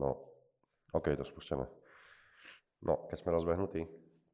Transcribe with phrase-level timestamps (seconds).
[0.00, 0.32] No,
[0.96, 1.68] OK, to spustené.
[2.80, 3.84] No, keď sme rozbehnutí,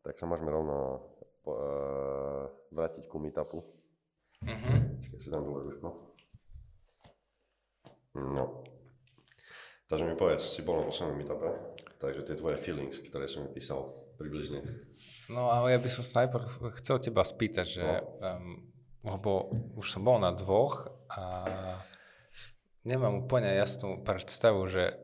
[0.06, 1.02] tak sa môžeme rovno
[1.42, 3.66] po, uh, vrátiť ku meetupu.
[4.46, 5.02] Mhm.
[5.02, 5.74] Počkaj si tam dole.
[5.82, 6.06] No.
[9.86, 11.46] Takže mi povedz, si bol na poslednom meetupe,
[12.02, 14.66] takže tie tvoje feelings, ktoré som mi písal približne.
[15.30, 17.86] No ale ja by som sa najprv chcel teba spýtať, že
[18.18, 18.66] um,
[19.06, 21.22] lebo už som bol na dvoch a
[22.82, 24.98] nemám úplne jasnú predstavu, že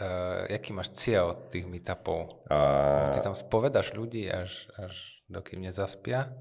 [0.00, 2.44] uh, aký máš cieľ tých meetupov.
[2.52, 3.12] A...
[3.16, 4.94] Ty tam spovedaš ľudí až, až
[5.28, 6.32] dokým nezaspia.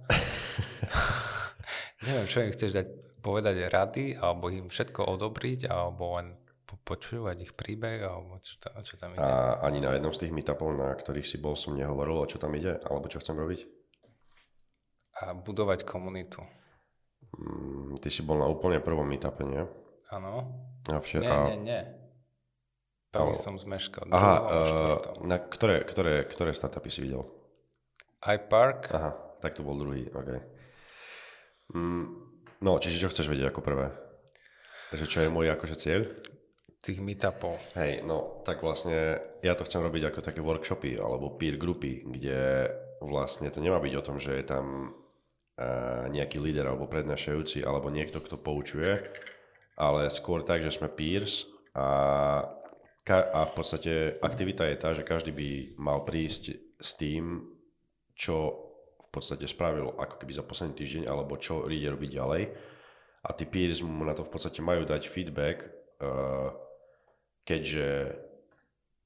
[2.05, 2.87] Neviem, čo im chceš dať
[3.25, 6.37] povedať rady, alebo im všetko odobriť, alebo len
[6.69, 9.25] po- počúvať ich príbeh, alebo čo, tam, čo tam ide.
[9.25, 12.37] A ani na jednom z tých meetupov, na ktorých si bol, som nehovoril, o čo
[12.37, 13.65] tam ide, alebo čo chcem robiť.
[15.25, 16.43] A budovať komunitu.
[17.33, 19.63] Mm, ty si bol na úplne prvom meetupe, nie?
[20.13, 20.53] Áno.
[20.85, 21.49] A vše, Nie, a...
[21.49, 22.04] nie, nie.
[23.15, 24.11] Prvý Ale- som zmeškal.
[24.11, 27.23] Aha, uh, na ktoré, ktoré, ktoré startupy si videl?
[28.19, 30.29] iPark, Aha, tak to bol druhý, OK.
[31.71, 32.05] Mm,
[32.59, 33.93] no, čiže čo chceš vedieť ako prvé?
[34.91, 36.01] Že čo je môj akože cieľ?
[36.85, 37.57] tých meetupov.
[37.73, 42.69] Hej, no tak vlastne ja to chcem robiť ako také workshopy alebo peer grupy, kde
[43.01, 47.89] vlastne to nemá byť o tom, že je tam uh, nejaký líder alebo prednášajúci alebo
[47.89, 48.93] niekto, kto poučuje,
[49.73, 52.45] ale skôr tak, že sme peers a,
[53.05, 57.45] a v podstate aktivita je tá, že každý by mal prísť s tým,
[58.17, 58.65] čo
[58.97, 62.43] v podstate spravil ako keby za posledný týždeň alebo čo ide robiť ďalej
[63.25, 65.69] a tí peers mu na to v podstate majú dať feedback
[66.01, 66.51] uh,
[67.45, 68.17] keďže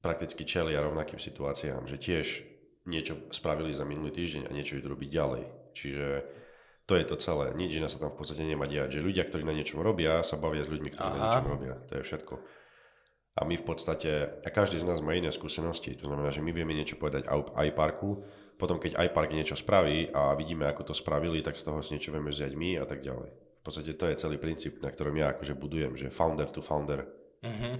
[0.00, 2.26] prakticky čelia rovnakým situáciám, že tiež
[2.88, 5.42] niečo spravili za minulý týždeň a niečo idú robiť ďalej.
[5.76, 6.06] Čiže
[6.88, 7.52] to je to celé.
[7.54, 8.98] Nič iné sa tam v podstate nemá diať.
[8.98, 11.24] Že ľudia, ktorí na niečom robia, sa bavia s ľuďmi, ktorí na Aha.
[11.28, 11.74] niečom robia.
[11.92, 12.34] To je všetko.
[13.40, 14.10] A my v podstate,
[14.44, 17.48] a každý z nás má iné skúsenosti, to znamená, že my vieme niečo povedať au-
[17.56, 18.20] iParku,
[18.60, 22.12] potom keď iPark niečo spraví a vidíme, ako to spravili, tak z toho si niečo
[22.12, 23.32] vieme vziať my a tak ďalej.
[23.32, 27.08] V podstate to je celý princíp, na ktorom ja akože budujem, že founder to founder.
[27.40, 27.72] Mhm.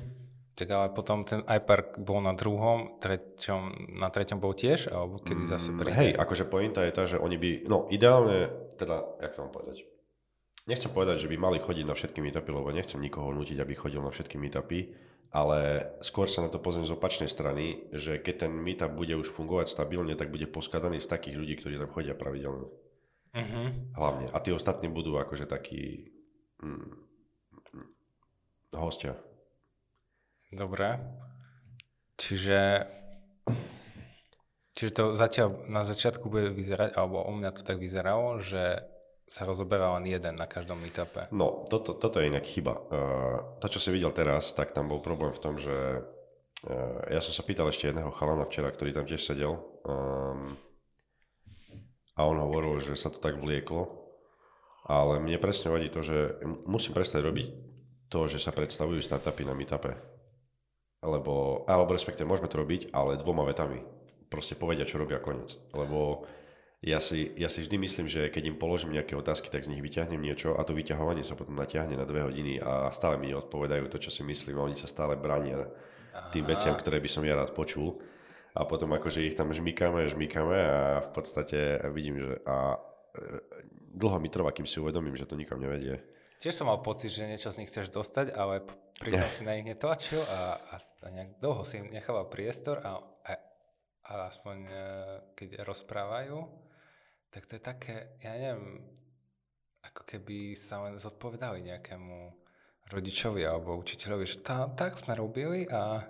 [0.50, 5.48] Tak ale potom ten iPark bol na druhom, treťom, na treťom bol tiež, alebo kedy
[5.48, 5.97] zase Mm, príde?
[5.97, 9.88] Hej, akože pointa je tá, že oni by, no ideálne, teda, jak to mám povedať,
[10.69, 14.04] nechcem povedať, že by mali chodiť na všetky meetupy, lebo nechcem nikoho nutiť, aby chodil
[14.04, 14.92] na všetky meetupy,
[15.30, 19.30] ale skôr sa na to pozriem z opačnej strany, že keď ten meetup bude už
[19.30, 22.66] fungovať stabilne, tak bude poskladaný z takých ľudí, ktorí tam chodia pravidelne.
[23.30, 23.94] Mhm.
[23.94, 24.26] Hlavne.
[24.34, 26.10] A tí ostatní budú akože takí
[26.58, 26.91] mm,
[28.74, 29.14] hostia.
[30.50, 30.98] Dobre.
[32.18, 32.91] Čiže,
[34.74, 38.82] čiže to zatiaľ na začiatku bude vyzerať, alebo u mňa to tak vyzeralo, že
[39.30, 41.30] sa rozoberá len jeden na každom meetupe.
[41.30, 42.74] No, toto, toto je inak chyba.
[42.74, 47.22] Uh, to, čo si videl teraz, tak tam bol problém v tom, že uh, ja
[47.22, 49.54] som sa pýtal ešte jedného chalana včera, ktorý tam tiež sedel
[49.86, 50.58] um,
[52.18, 53.86] a on hovoril, že sa to tak vlieklo,
[54.91, 57.47] ale mne presne vadí to, že musím prestať robiť
[58.10, 59.94] to, že sa predstavujú startupy na meetupe.
[61.00, 63.80] Lebo, alebo respektive môžeme to robiť, ale dvoma vetami.
[64.28, 65.56] Proste povedia, čo robia konec.
[65.72, 66.28] Lebo
[66.80, 69.84] ja si, ja si vždy myslím, že keď im položím nejaké otázky, tak z nich
[69.84, 73.84] vyťahnem niečo a to vyťahovanie sa potom natiahne na dve hodiny a stále mi neodpovedajú
[73.92, 75.68] to, čo si myslím a oni sa stále brania
[76.32, 76.52] tým Aha.
[76.56, 78.00] veciam, ktoré by som ja rád počul.
[78.56, 82.80] A potom akože ich tam žmýkame, žmýkame a v podstate vidím, že a
[83.14, 83.44] e,
[83.94, 86.02] dlho mi trvá, kým si uvedomím, že to nikam nevedie.
[86.41, 88.64] Tiež som mal pocit, že niečo z nich chceš dostať, ale
[88.98, 92.98] pritom si na nich netlačil a, a, a nejak dlho si im nechával priestor a,
[93.28, 93.32] a,
[94.08, 94.72] a aspoň e,
[95.38, 96.69] keď rozprávajú,
[97.30, 98.82] tak to je také, ja neviem,
[99.86, 102.18] ako keby sa len zodpovedali nejakému
[102.91, 106.02] rodičovi alebo učiteľovi, že tá, tak sme robili a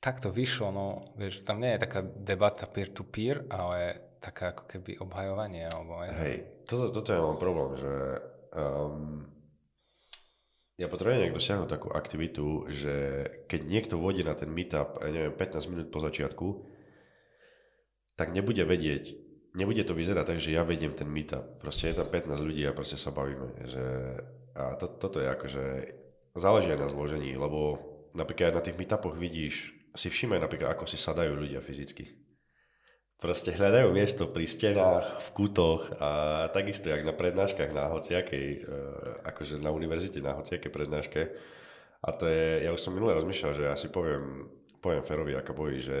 [0.00, 4.96] tak to vyšlo, no, vieš, tam nie je taká debata peer-to-peer, ale taká ako keby
[4.96, 6.16] obhajovanie, alebo neviem.
[6.16, 7.92] Hej, toto, toto je môj problém, že
[8.56, 9.28] um,
[10.80, 12.94] ja potrebujem nejak dosiahnuť takú aktivitu, že
[13.44, 16.64] keď niekto vodí na ten meetup, neviem, 15 minút po začiatku,
[18.16, 19.19] tak nebude vedieť,
[19.54, 21.58] nebude to vyzerať tak, že ja vediem ten meetup.
[21.58, 23.66] Proste je tam 15 ľudí a proste sa bavíme.
[23.66, 23.84] Že,
[24.54, 25.64] a to, toto je akože,
[26.38, 27.78] záleží aj na zložení, lebo
[28.14, 32.06] napríklad aj na tých meetupoch vidíš, si všimaj napríklad, ako si sadajú ľudia fyzicky.
[33.20, 38.58] Proste hľadajú miesto pri stenách, v kútoch a takisto jak na prednáškach na hociakej, e,
[39.28, 41.28] akože na univerzite na hociakej prednáške.
[42.00, 44.48] A to je, ja už som minule rozmýšľal, že ja si poviem,
[44.80, 45.98] poviem Ferovi boji, že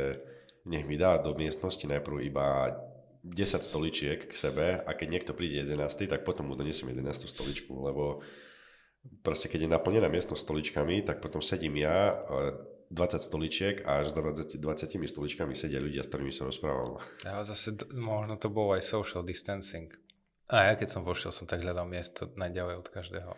[0.64, 2.72] nech mi dá do miestnosti najprv iba
[3.20, 7.72] 10 stoličiek k sebe a keď niekto príde 11, tak potom mu donesiem 11 stoličku,
[7.84, 8.24] lebo
[9.20, 14.10] proste keď je naplnená miestnosť stoličkami, tak potom sedím ja, e, 20 stoličiek a až
[14.16, 16.98] do 20, 20 stoličkami sedia ľudia, s ktorými sa rozprávam.
[17.22, 19.94] A zase možno to bolo aj social distancing.
[20.50, 23.32] A ja keď som vošiel, som tak hľadal miesto najďalej od každého.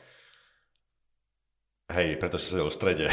[1.93, 3.07] Hej, preto si sedel v strede.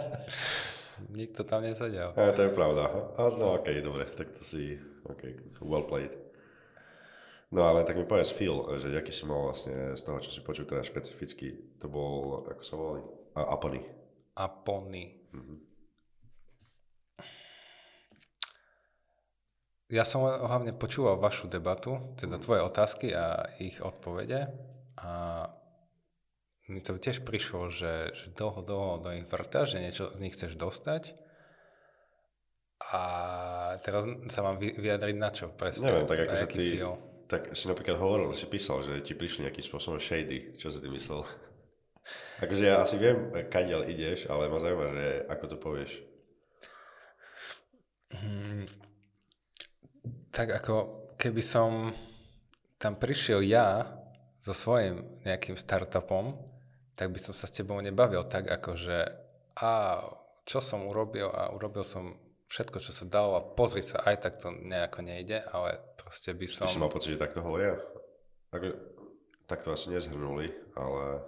[1.20, 2.12] Nikto tam nesedel.
[2.12, 2.92] A to je pravda.
[3.16, 4.76] A, no okej, okay, dobre, tak to si,
[5.14, 6.12] okay, well played.
[7.50, 10.38] No ale tak mi povedz Phil, že aký si mal vlastne z toho, čo si
[10.38, 13.02] počul teda špecificky, to bol, ako sa volali?
[13.34, 13.80] Apony.
[14.38, 15.04] Apony.
[15.34, 15.58] Mm-hmm.
[19.90, 22.42] Ja som hlavne počúval vašu debatu, teda mhm.
[22.46, 24.46] tvoje otázky a ich odpovede
[25.02, 25.10] a
[26.70, 30.38] mi to tiež prišlo, že, že dlho, dlho do nich vrtáš, že niečo z nich
[30.38, 31.18] chceš dostať
[32.80, 33.00] a
[33.84, 35.92] teraz sa mám vyjadriť na čo presne?
[35.92, 36.96] Neviem, tak ako ty, feel?
[37.28, 40.88] tak si napríklad hovoril, si písal, že ti prišli nejakým spôsobom shady, čo si ty
[40.88, 41.22] myslel?
[42.42, 45.92] Akože ja asi viem, kadiaľ ideš, ale ma zaujíma, že ako to povieš.
[48.10, 48.64] Hmm,
[50.32, 50.76] tak ako
[51.20, 51.92] keby som
[52.80, 53.86] tam prišiel ja
[54.40, 56.32] so svojím nejakým startupom,
[56.96, 58.98] tak by som sa s tebou nebavil tak ako, že
[59.60, 60.00] a
[60.48, 62.16] čo som urobil a urobil som
[62.50, 66.46] všetko, čo sa dalo a pozri sa, aj tak to nejako nejde, ale proste by
[66.50, 66.66] som...
[66.66, 67.78] Ty si mal pocit, že takto hovoria?
[68.50, 68.74] Tak,
[69.46, 71.22] tak to asi nezhrnuli, ale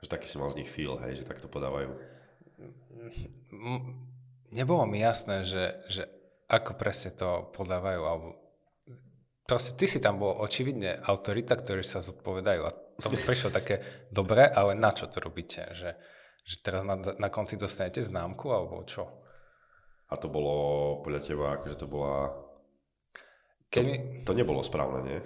[0.00, 1.92] že taký si mal z nich feel, hej, že takto podávajú.
[4.48, 6.08] Nebolo mi jasné, že, že
[6.48, 8.28] ako presne to podávajú, alebo
[9.44, 12.72] proste ty si tam bol očividne autorita, ktorí sa zodpovedajú a
[13.04, 15.76] to mi prišlo také dobre, ale na čo to robíte?
[15.76, 15.92] Že,
[16.40, 19.27] že teraz na, na konci dostanete známku, alebo čo?
[20.08, 20.54] A to bolo
[21.04, 22.32] podľa teba, akože to bola...
[23.68, 25.18] To, mi, to nebolo správne, nie?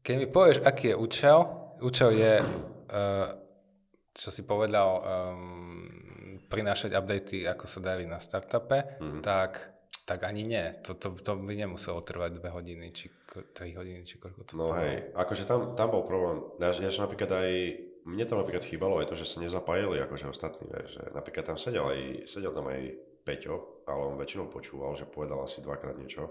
[0.00, 1.38] Keď mi povieš, aký je účel,
[1.84, 3.28] účel je uh,
[4.12, 9.24] čo si povedal, um, prinášať updaty, ako sa darí na startupe, mm-hmm.
[9.24, 9.72] tak,
[10.04, 10.64] tak ani nie.
[10.84, 14.68] To, to, to by nemuselo trvať dve hodiny, či 3 hodiny, či koľko to No
[14.72, 14.84] trvalo.
[14.84, 16.44] hej, akože tam, tam bol problém.
[16.60, 17.50] Ja, ja že napríklad aj,
[18.04, 21.88] mne tam napríklad chýbalo aj to, že sa nezapájali akože ostatní, že napríklad tam sedel
[21.88, 26.30] aj, sedel tam aj Peťo, ale on väčšinou počúval, že povedal asi dvakrát niečo.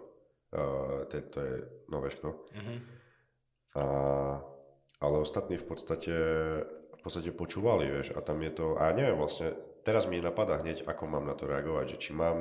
[0.51, 1.55] Uh, to, je
[1.87, 2.27] Noveško.
[2.51, 2.77] Mm-hmm.
[3.71, 3.83] A,
[4.99, 6.11] ale ostatní v podstate
[7.01, 10.85] v podstate počúvali, vieš, a tam je to, a neviem vlastne, teraz mi napadá hneď,
[10.85, 12.37] ako mám na to reagovať, že či mám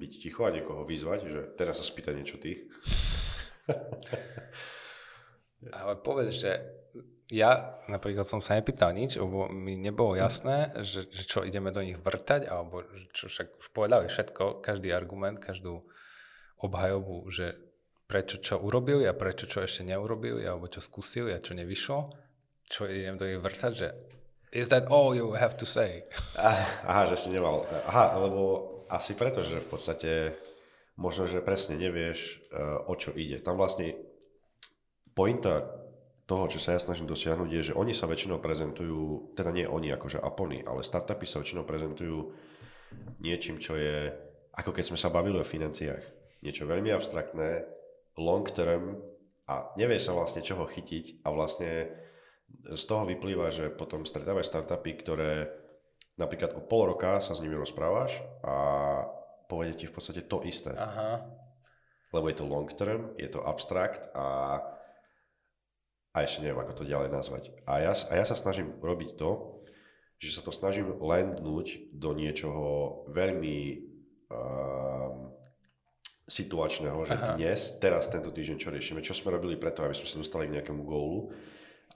[0.00, 2.72] byť ticho a niekoho vyzvať, že teraz sa spýta niečo ty.
[5.76, 6.56] Ale povedz, že
[7.28, 11.84] ja napríklad som sa nepýtal nič, lebo mi nebolo jasné, že, že čo ideme do
[11.84, 15.84] nich vrtať, alebo čo však už povedali všetko, každý argument, každú
[16.58, 17.56] obhajobu, že
[18.08, 22.28] prečo čo urobili a prečo čo ešte neurobili, alebo čo skúsili a čo nevyšlo
[22.68, 23.88] čo idem do jej vrtať, že
[24.52, 26.04] is that all you have to say?
[26.36, 27.64] Aha, že si nemal.
[27.88, 30.10] Aha, lebo asi preto, že v podstate
[31.00, 33.40] možno, že presne nevieš, uh, o čo ide.
[33.40, 33.96] Tam vlastne
[35.16, 35.77] pointa
[36.28, 39.88] toho, čo sa ja snažím dosiahnuť, je, že oni sa väčšinou prezentujú, teda nie oni
[39.96, 42.36] akože Apony, ale startupy sa väčšinou prezentujú
[43.24, 44.12] niečím, čo je,
[44.52, 46.04] ako keď sme sa bavili o financiách.
[46.44, 47.64] Niečo veľmi abstraktné,
[48.20, 49.00] long term
[49.48, 51.96] a nevie sa vlastne čoho chytiť a vlastne
[52.76, 55.48] z toho vyplýva, že potom stretávaš startupy, ktoré
[56.20, 58.54] napríklad o pol roka sa s nimi rozprávaš a
[59.48, 60.76] povedia ti v podstate to isté.
[60.76, 61.24] Aha.
[62.12, 64.60] Lebo je to long term, je to abstrakt a,
[66.18, 67.54] a ešte neviem, ako to ďalej nazvať.
[67.62, 69.62] A ja, a ja sa snažím robiť to,
[70.18, 73.58] že sa to snažím landnúť do niečoho veľmi
[74.34, 75.30] um,
[76.26, 77.38] situačného, že Aha.
[77.38, 80.58] dnes, teraz, tento týždeň, čo riešime, čo sme robili preto, aby sme sa dostali k
[80.58, 81.30] nejakému gólu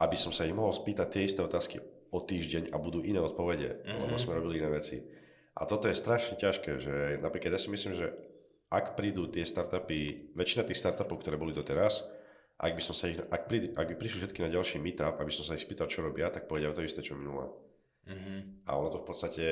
[0.03, 1.79] aby som sa ich mohol spýtať tie isté otázky
[2.11, 4.01] o týždeň a budú iné odpovede, mm-hmm.
[4.03, 4.99] lebo sme robili iné veci.
[5.55, 8.11] A toto je strašne ťažké, že napríklad ja si myslím, že
[8.73, 12.03] ak prídu tie startupy, väčšina tých startupov, ktoré boli doteraz,
[12.63, 15.33] ak by, som sa ich, ak, prídi, ak by prišli všetky na ďalší meetup, aby
[15.35, 17.51] som sa ich spýtal, čo robia, tak povedia to isté, čo minulé.
[18.07, 18.71] Mm-hmm.
[18.71, 19.47] A ono to v podstate,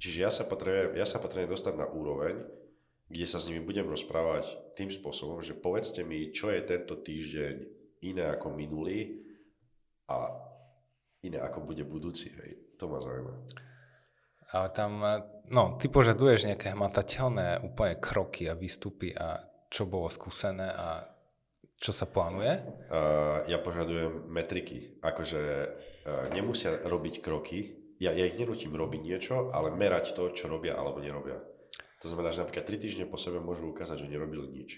[0.00, 2.40] čiže ja sa, potrebujem, ja sa potrebujem dostať na úroveň,
[3.12, 7.54] kde sa s nimi budem rozprávať tým spôsobom, že povedzte mi, čo je tento týždeň
[8.08, 9.20] iné ako minulý,
[10.10, 10.16] a
[11.22, 12.34] iné ako bude budúci.
[12.34, 12.74] Hej.
[12.82, 13.34] To ma zaujíma.
[14.50, 14.98] Ale tam,
[15.46, 21.06] no, ty požaduješ nejaké hmatateľné úplne kroky a výstupy a čo bolo skúsené a
[21.80, 22.60] čo sa plánuje?
[22.92, 25.00] Uh, ja požadujem metriky.
[25.00, 27.72] Akože uh, nemusia robiť kroky.
[27.96, 31.40] Ja, ja ich nenutím robiť niečo, ale merať to, čo robia alebo nerobia.
[32.04, 34.76] To znamená, že napríklad 3 týždne po sebe môžu ukázať, že nerobili nič.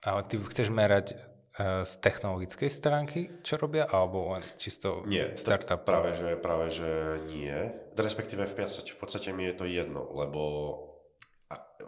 [0.00, 1.12] Ale ty chceš merať
[1.60, 5.84] uh, z technologickej stránky, čo robia, alebo len čisto Nie, startup?
[5.84, 7.52] Práve že, práve, že nie.
[7.92, 10.40] Respektíve v podstate, v podstate mi je to jedno, lebo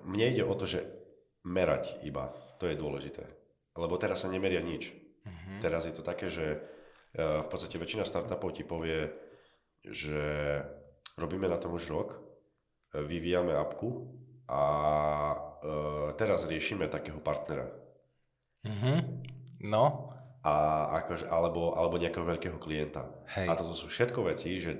[0.04, 0.84] mne ide o to, že
[1.48, 3.41] merať iba, to je dôležité.
[3.72, 4.92] Lebo teraz sa nemeria nič.
[4.92, 5.58] Uh-huh.
[5.64, 9.08] Teraz je to také, že uh, v podstate väčšina startupov ti povie,
[9.82, 10.22] že
[11.16, 12.08] robíme na tom už rok,
[12.92, 14.12] vyvíjame apku
[14.48, 14.62] a
[15.32, 17.72] uh, teraz riešime takého partnera.
[18.66, 18.98] Uh-huh.
[19.64, 20.12] No.
[20.42, 23.06] A akože, alebo, alebo nejakého veľkého klienta.
[23.38, 23.46] Hej.
[23.46, 24.74] A toto sú všetko veci, že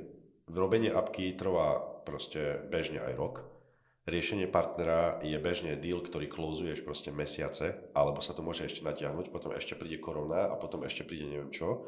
[0.50, 3.34] robenie apky trvá proste bežne aj rok.
[4.02, 9.30] Riešenie partnera je bežne deal, ktorý closuješ proste mesiace, alebo sa to môže ešte natiahnuť,
[9.30, 11.86] potom ešte príde korona a potom ešte príde neviem čo.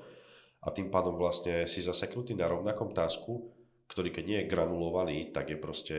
[0.63, 3.51] A tým pádom vlastne si zaseknutý na rovnakom tasku,
[3.91, 5.99] ktorý keď nie je granulovaný, tak je proste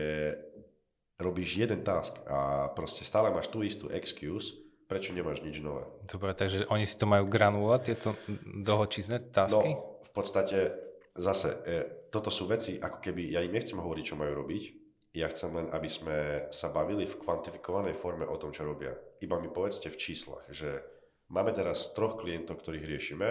[1.20, 4.56] robíš jeden task a proste stále máš tú istú excuse,
[4.88, 5.84] prečo nemáš nič nové.
[6.08, 8.16] Dobre, takže oni si to majú granulovať, tieto
[8.64, 9.76] dlhočízne tasky?
[9.76, 10.72] No, v podstate
[11.12, 11.74] zase, e,
[12.08, 14.85] toto sú veci, ako keby, ja im nechcem hovoriť, čo majú robiť,
[15.16, 16.16] ja chcem len, aby sme
[16.52, 18.92] sa bavili v kvantifikovanej forme o tom, čo robia.
[19.24, 20.84] Iba mi povedzte v číslach, že
[21.32, 23.28] máme teraz troch klientov, ktorých riešime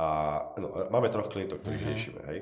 [0.00, 0.08] a
[0.56, 1.92] no, máme troch klientov, ktorých uh-huh.
[1.92, 2.40] riešime, hej?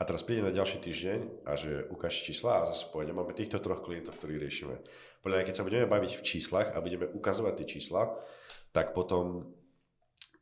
[0.00, 3.60] A teraz príde na ďalší týždeň a že ukáž čísla a zase povedem, máme týchto
[3.62, 4.80] troch klientov, ktorých riešime.
[5.22, 8.10] Podľa mňa, keď sa budeme baviť v číslach a budeme ukazovať tie čísla,
[8.74, 9.52] tak potom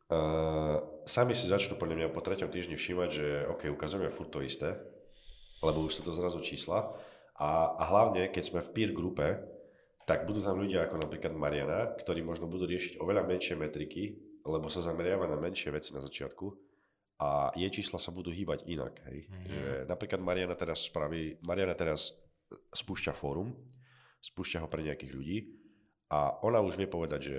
[0.09, 4.40] uh, sami si začnú podľa mňa po treťom týždni všímať, že OK, ukazujeme furt to
[4.40, 4.80] isté,
[5.61, 6.97] lebo už sú to zrazu čísla.
[7.40, 9.40] A, a hlavne, keď sme v peer grupe,
[10.04, 14.12] tak budú tam ľudia ako napríklad Mariana, ktorí možno budú riešiť oveľa menšie metriky,
[14.44, 16.47] lebo sa zameriava na menšie veci na začiatku
[17.20, 18.97] a jej čísla sa budú hýbať inak.
[19.09, 19.28] Hej.
[19.28, 19.44] Mm-hmm.
[19.49, 22.16] Že napríklad Mariana teraz spraví, Mariana teraz
[22.73, 23.52] spúšťa fórum,
[24.25, 25.38] spúšťa ho pre nejakých ľudí
[26.11, 27.37] a ona už vie povedať, že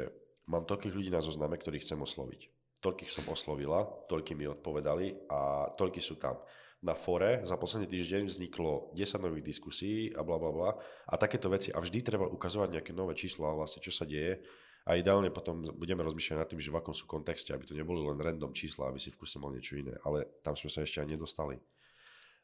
[0.47, 2.41] mám toľkých ľudí na zozname, ktorých chcem osloviť.
[2.81, 6.41] Toľkých som oslovila, toľky mi odpovedali a toľky sú tam.
[6.81, 10.69] Na fore za posledný týždeň vzniklo 10 nových diskusí a bla bla bla
[11.05, 14.41] a takéto veci a vždy treba ukazovať nejaké nové čísla vlastne čo sa deje
[14.81, 18.01] a ideálne potom budeme rozmýšľať nad tým, že v akom sú kontexte, aby to neboli
[18.01, 19.93] len random čísla, aby si v kuse mal niečo iné.
[20.01, 21.61] Ale tam sme sa ešte ani nedostali.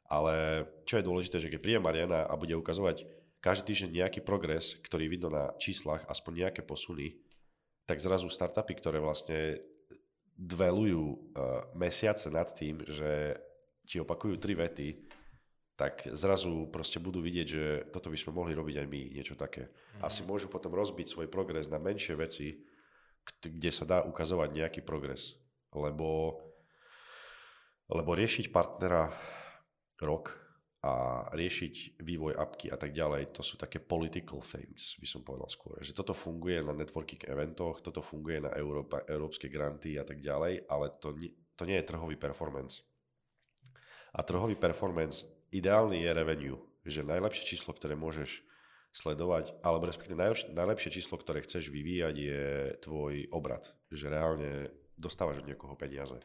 [0.06, 3.10] Ale čo je dôležité, že keď príde Mariana a bude ukazovať
[3.42, 7.18] každý týždeň nejaký progres, ktorý vidno na číslach, aspoň nejaké posuny,
[7.90, 9.58] tak zrazu startupy, ktoré vlastne
[10.38, 11.18] dvelujú uh,
[11.74, 13.34] mesiace nad tým, že
[13.88, 14.88] ti opakujú tri vety,
[15.78, 17.64] tak zrazu proste budú vidieť, že
[17.94, 19.70] toto by sme mohli robiť aj my, niečo také.
[19.70, 20.10] Mm.
[20.10, 22.60] Asi môžu potom rozbiť svoj progres na menšie veci,
[23.40, 25.38] kde sa dá ukazovať nejaký progres.
[25.72, 26.42] Lebo,
[27.94, 29.14] lebo riešiť partnera
[30.02, 30.34] rok
[30.82, 35.50] a riešiť vývoj apky a tak ďalej, to sú také political things, by som povedal
[35.50, 35.78] skôr.
[35.82, 40.70] Že toto funguje na networking eventoch, toto funguje na Európa, európske granty a tak ďalej,
[40.70, 41.14] ale to,
[41.54, 42.82] to nie je trhový performance.
[44.18, 48.42] A trhový performance ideálny je revenue, že najlepšie číslo, ktoré môžeš
[48.90, 50.18] sledovať, alebo respektíve
[50.58, 52.44] najlepšie, číslo, ktoré chceš vyvíjať je
[52.82, 56.18] tvoj obrad, že reálne dostávaš od niekoho peniaze.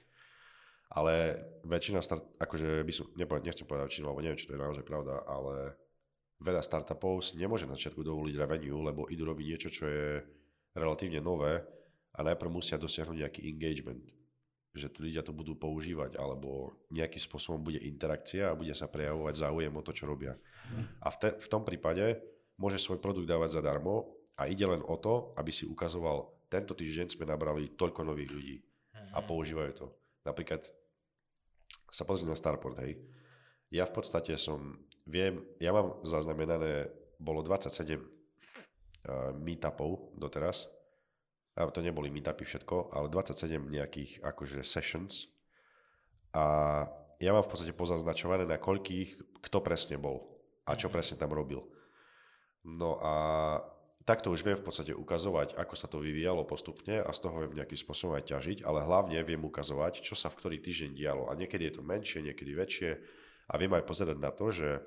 [0.93, 1.37] Ale
[1.69, 4.85] väčšina start, akože by som, nepovedal, nechcem povedať väčšinu, lebo neviem, či to je naozaj
[4.89, 5.77] pravda, ale
[6.41, 10.25] veľa startupov si nemôže na začiatku dovoliť revenue, lebo idú robiť niečo, čo je
[10.73, 11.61] relatívne nové
[12.17, 14.05] a najprv musia dosiahnuť nejaký engagement
[14.73, 19.35] že tu ľudia to budú používať, alebo nejakým spôsobom bude interakcia a bude sa prejavovať
[19.37, 20.33] záujem o to, čo robia.
[21.05, 22.21] A v, te, v tom prípade
[22.57, 24.09] môže svoj produkt dávať zadarmo
[24.41, 28.57] a ide len o to, aby si ukazoval, tento týždeň sme nabrali toľko nových ľudí
[29.13, 29.27] a mhm.
[29.29, 29.87] používajú to.
[30.25, 30.65] Napríklad
[31.93, 32.97] sa pozrieť na Starport, hej.
[33.69, 36.89] Ja v podstate som, viem, ja mám zaznamenané,
[37.21, 40.69] bolo 27 uh, meetupov doteraz,
[41.53, 45.29] a to neboli meetupy všetko, ale 27 nejakých akože sessions
[46.33, 46.45] a
[47.23, 50.23] ja mám v podstate pozaznačované na koľkých kto presne bol
[50.65, 50.95] a čo mhm.
[50.95, 51.61] presne tam robil.
[52.63, 53.15] No a
[54.07, 57.59] takto už viem v podstate ukazovať, ako sa to vyvíjalo postupne a z toho viem
[57.59, 61.27] nejakým spôsobom aj ťažiť, ale hlavne viem ukazovať, čo sa v ktorý týždeň dialo.
[61.27, 62.91] A niekedy je to menšie, niekedy väčšie
[63.51, 64.79] a viem aj pozerať na to, že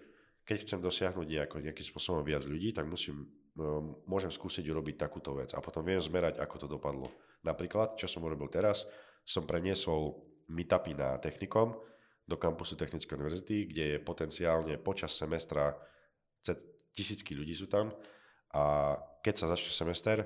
[0.47, 3.27] keď chcem dosiahnuť nejako, nejakým spôsobom viac ľudí, tak musím
[4.05, 7.07] môžem skúsiť urobiť takúto vec a potom viem zmerať, ako to dopadlo.
[7.43, 8.83] Napríklad, čo som urobil teraz,
[9.23, 10.19] som preniesol
[10.51, 11.73] meetupy na technikom
[12.25, 15.77] do kampusu Technickej univerzity, kde je potenciálne počas semestra
[16.95, 17.91] tisícky ľudí sú tam
[18.55, 20.17] a keď sa začne semester,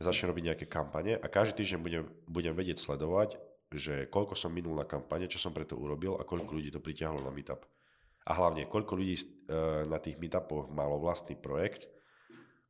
[0.00, 3.36] začne robiť nejaké kampane a každý týždeň budem, budem vedieť sledovať,
[3.68, 7.20] že koľko som minul na kampane, čo som preto urobil a koľko ľudí to pritiahlo
[7.20, 7.68] na meetup.
[8.26, 9.24] A hlavne, koľko ľudí e,
[9.86, 11.86] na tých meetupoch malo vlastný projekt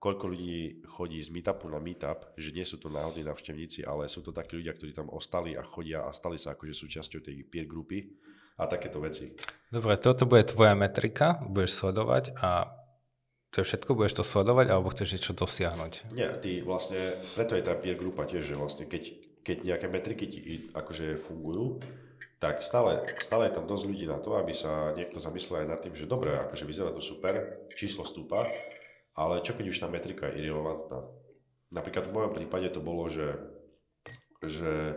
[0.07, 4.23] koľko ľudí chodí z meetupu na meetup, že nie sú to náhodní navštevníci, ale sú
[4.23, 7.67] to takí ľudia, ktorí tam ostali a chodia a stali sa akože súčasťou tej peer
[7.67, 8.15] grupy
[8.63, 9.35] a takéto veci.
[9.67, 12.71] Dobre, toto bude tvoja metrika, budeš sledovať a
[13.51, 16.15] to je všetko, budeš to sledovať alebo chceš niečo dosiahnuť?
[16.15, 19.11] Nie, ty vlastne, preto je tá peer grupa tiež, že vlastne keď,
[19.43, 21.83] keď nejaké metriky ti akože fungujú,
[22.39, 25.81] tak stále, stále je tam dosť ľudí na to, aby sa niekto zamyslel aj nad
[25.83, 28.41] tým, že dobre, akože vyzerá to super, číslo stúpa,
[29.17, 31.09] ale čo keď už tá metrika je irrelevantná?
[31.73, 33.35] Napríklad v mojom prípade to bolo, že,
[34.45, 34.95] že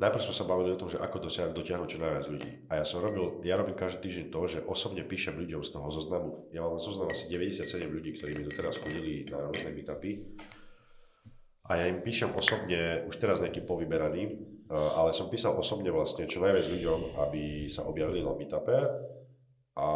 [0.00, 2.50] najprv sme sa bavili o tom, že ako dosiahnuť, dotiahnuť čo najviac ľudí.
[2.72, 5.88] A ja som robil, ja robím každý týždeň to, že osobne píšem ľuďom z toho
[5.92, 6.50] zoznamu.
[6.50, 10.26] Ja mám zoznam asi 97 ľudí, ktorí mi doteraz chodili na rôzne meetupy.
[11.66, 16.26] A ja im píšem osobne, už teraz nejaký povyberaný, Eh, ale som písal osobne vlastne
[16.26, 18.74] čo najviac ľuďom, aby sa objavili na meetupe
[19.78, 19.88] a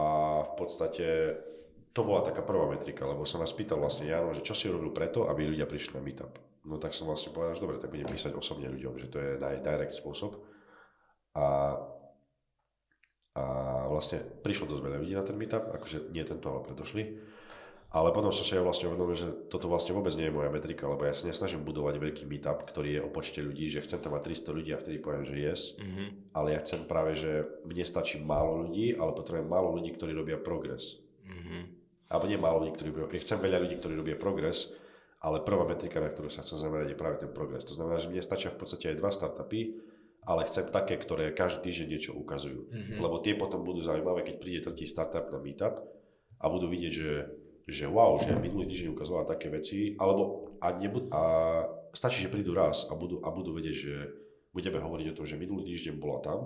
[0.46, 1.06] v podstate
[1.90, 4.94] to bola taká prvá metrika, lebo som vás pýtal vlastne Jano, že čo si robil
[4.94, 6.38] preto, aby ľudia prišli na meetup.
[6.62, 9.30] No tak som vlastne povedal, že dobre, tak budem písať osobne ľuďom, že to je
[9.42, 10.38] najdirect spôsob.
[11.34, 11.74] A,
[13.34, 13.42] a
[13.90, 17.02] vlastne prišlo dosť veľa ľudí na ten meetup, akože nie tento, ale predošli.
[17.90, 20.86] Ale potom som si ja vlastne uvedomil, že toto vlastne vôbec nie je moja metrika,
[20.86, 24.14] lebo ja sa nesnažím budovať veľký meetup, ktorý je o počte ľudí, že chcem tam
[24.14, 25.74] mať 300 ľudí a vtedy poviem, že yes.
[25.74, 26.08] Mm-hmm.
[26.38, 30.38] Ale ja chcem práve, že mne stačí málo ľudí, ale potrebujem málo ľudí, ktorí robia
[30.38, 31.02] progres.
[31.26, 31.79] Mm-hmm.
[32.10, 34.74] Alebo nie málo ľudí, ktorí robia, ja chcem veľa ľudí, ktorí robia progres,
[35.22, 37.62] ale prvá metrika, na ktorú sa chcem zamerať, je práve ten progres.
[37.70, 39.78] To znamená, že mne stačia v podstate aj dva startupy,
[40.26, 42.66] ale chcem také, ktoré každý týždeň niečo ukazujú.
[42.66, 42.98] Mm-hmm.
[42.98, 45.86] Lebo tie potom budú zaujímavé, keď príde tretí startup na meetup
[46.40, 47.12] a budú vidieť, že
[47.70, 51.22] že wow, že minulý týždeň ukazovala také veci, alebo a, nebud- a
[51.94, 53.94] stačí, že prídu raz a budú, a budú vedieť, že
[54.50, 56.38] budeme hovoriť o tom, že minulý týždeň bola tam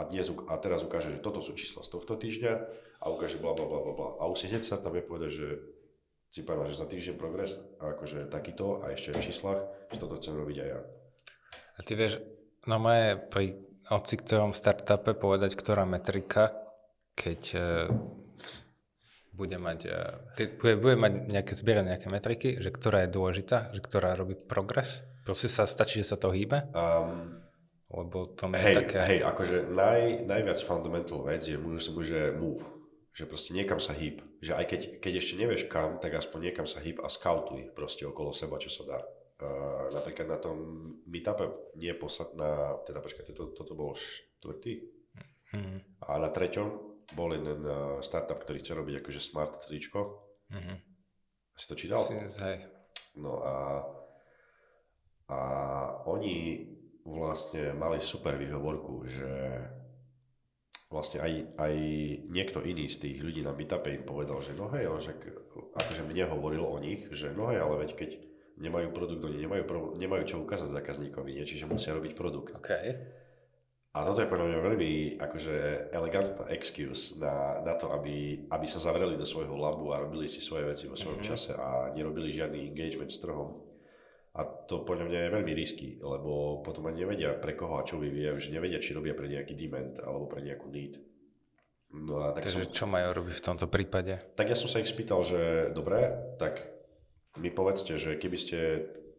[0.00, 2.52] a, dnes, a teraz ukáže, že toto sú čísla z tohto týždňa
[3.04, 4.08] a ukáže bla bla bla bla bla.
[4.16, 5.48] A už si hneď sa tam vie povedať, že
[6.30, 10.32] si že za týždeň progres a akože takýto a ešte v číslach, že toto chcem
[10.38, 10.80] robiť aj ja.
[11.76, 12.22] A ty vieš,
[12.70, 13.58] no moje pri
[13.90, 16.54] hoci ktorom startupe povedať, ktorá metrika,
[17.18, 17.42] keď
[19.40, 20.00] bude mať, e,
[20.36, 24.36] keď bude, bude mať nejaké zbierať nejaké metriky, že ktorá je dôležitá, že ktorá robí
[24.36, 25.00] progres?
[25.24, 26.68] Proste sa stačí, že sa to hýbe?
[26.76, 27.40] Um,
[27.90, 28.98] Lebo to je hej, také...
[29.02, 32.62] Hej, akože naj, najviac fundamental vec je, môže že move.
[33.10, 34.22] Že proste niekam sa hýb.
[34.38, 38.06] Že aj keď, keď ešte nevieš kam, tak aspoň niekam sa hýb a skautuj proste
[38.06, 38.98] okolo seba, čo sa dá.
[39.40, 40.56] Uh, napríklad na tom
[41.08, 44.86] meetupe nie posledná, teda počkajte, to, toto bol štvrtý.
[45.50, 45.78] Mm-hmm.
[46.06, 46.68] A na treťom
[47.18, 50.30] bol jeden uh, startup, ktorý chce robiť akože smart tričko.
[50.54, 50.76] Mm-hmm.
[51.58, 52.06] Si to čítal?
[52.06, 52.56] hej.
[53.18, 53.82] No a,
[55.26, 55.38] a
[56.06, 56.62] oni
[57.04, 59.32] vlastne mali super výhovorku, že
[60.90, 61.74] vlastne aj, aj
[62.28, 65.14] niekto iný z tých ľudí na meetupe im povedal, že no hej, ale že
[65.78, 68.10] akože mne hovoril o nich, že no hej, ale veď keď
[68.60, 69.62] nemajú produkt, oni nemajú,
[69.96, 71.46] nemajú čo ukázať zákazníkovi, nie?
[71.46, 72.52] čiže musia robiť produkt.
[72.58, 72.98] Okay.
[73.90, 75.54] A toto je podľa mňa veľmi akože
[75.90, 80.38] elegantná excuse na, na to, aby, aby sa zavreli do svojho labu a robili si
[80.38, 81.34] svoje veci vo svojom mm-hmm.
[81.34, 83.69] čase a nerobili žiadny engagement s trhom.
[84.30, 87.98] A to podľa mňa je veľmi risky, lebo potom ani nevedia pre koho a čo
[87.98, 91.02] vyvíjajú, že nevedia, či robia pre nejaký demand alebo pre nejakú need.
[91.90, 94.22] No a tak Takže som, čo majú robiť v tomto prípade?
[94.38, 96.62] Tak ja som sa ich spýtal, že dobre, tak
[97.42, 98.58] mi povedzte, že keby ste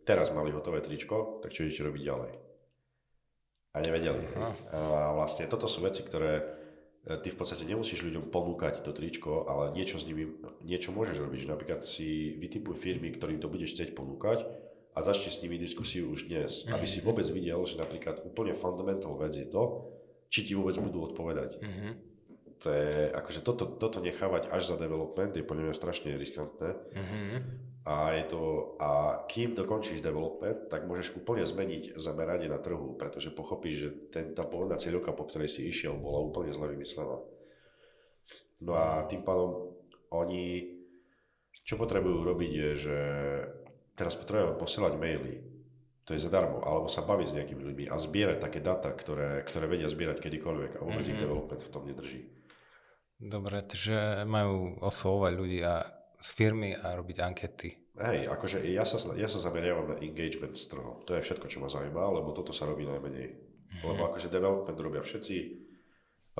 [0.07, 2.31] teraz mali hotové tričko, tak čo idete robiť ďalej?
[3.71, 4.27] a nevedeli.
[4.75, 6.43] A vlastne toto sú veci, ktoré
[7.07, 10.27] e, ty v podstate nemusíš ľuďom ponúkať to tričko, ale niečo s nimi,
[10.63, 11.47] niečo môžeš robiť.
[11.47, 14.43] Že napríklad si vytipuj firmy, ktorým to budeš chcieť ponúkať
[14.91, 16.63] a začni s nimi diskusiu už dnes.
[16.63, 16.73] Mm-hmm.
[16.75, 19.91] Aby si vôbec videl, že napríklad úplne fundamental vec je to,
[20.31, 21.59] či ti vôbec budú odpovedať.
[21.59, 21.91] Mm-hmm.
[22.61, 26.77] To je, akože toto, toto nechávať až za development je podľa mňa strašne riskantné.
[26.93, 28.41] Mm-hmm a, je to,
[28.77, 34.25] a kým dokončíš development, tak môžeš úplne zmeniť zameranie na trhu, pretože pochopíš, že ten,
[34.37, 37.17] tá pôvodná cieľovka, po ktorej si išiel, bola úplne zle vymyslená.
[38.61, 39.73] No a tým pádom
[40.13, 40.77] oni,
[41.65, 42.97] čo potrebujú robiť je, že
[44.01, 45.45] teraz potrebujú posielať maily,
[46.01, 49.69] to je zadarmo, alebo sa baviť s nejakými ľuďmi a zbierať také data, ktoré, ktoré
[49.69, 51.13] vedia zbierať kedykoľvek a vôbec mm-hmm.
[51.13, 51.23] ich mhm.
[51.29, 52.21] development v tom nedrží.
[53.21, 55.85] Dobre, takže majú oslovovať ľudí a
[56.17, 57.69] z firmy a robiť ankety.
[58.01, 61.05] Hej, akože ja sa, ja sa zameriavam na engagement s trhom.
[61.05, 63.29] To je všetko, čo ma zaujíma, lebo toto sa robí najmenej.
[63.29, 63.85] Mm-hmm.
[63.85, 65.37] Lebo akože development robia všetci,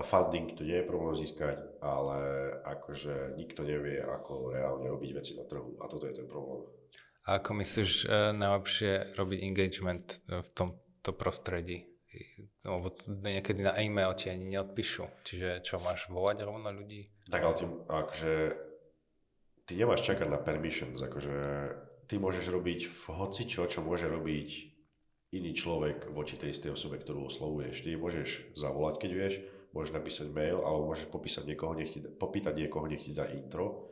[0.02, 2.20] funding tu nie je problém získať, ale
[2.66, 6.66] akože nikto nevie, ako reálne robiť veci na trhu a toto je ten problém.
[7.30, 11.92] A ako myslíš uh, najlepšie robiť engagement v tomto prostredí?
[12.68, 15.24] Lebo niekedy na e-mail ti ani neodpíšu.
[15.24, 17.08] Čiže čo, máš volať rovno ľudí?
[17.32, 18.34] Tak ale tým, akože
[19.64, 21.38] ty nemáš čakať na permissions, akože
[22.12, 24.50] ty môžeš robiť v hoci čo, čo môže robiť
[25.32, 27.88] iný človek voči tej istej osobe, ktorú oslovuješ.
[27.88, 28.30] Ty môžeš
[28.60, 29.34] zavolať, keď vieš,
[29.72, 33.88] môžeš napísať mail, alebo môžeš popísať niekoho, nech ti, popýtať niekoho, nech ti dá intro.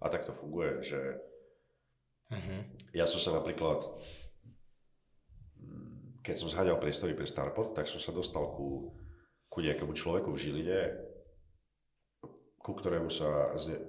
[0.00, 1.20] A tak to funguje, že
[2.32, 2.60] uh-huh.
[2.94, 3.84] ja som sa napríklad,
[5.60, 8.92] mm, keď som zháňal priestory pre Starport, tak som sa dostal ku,
[9.48, 10.80] ku nejakému človeku v Žiline,
[12.58, 13.80] ku ktorému sa zne,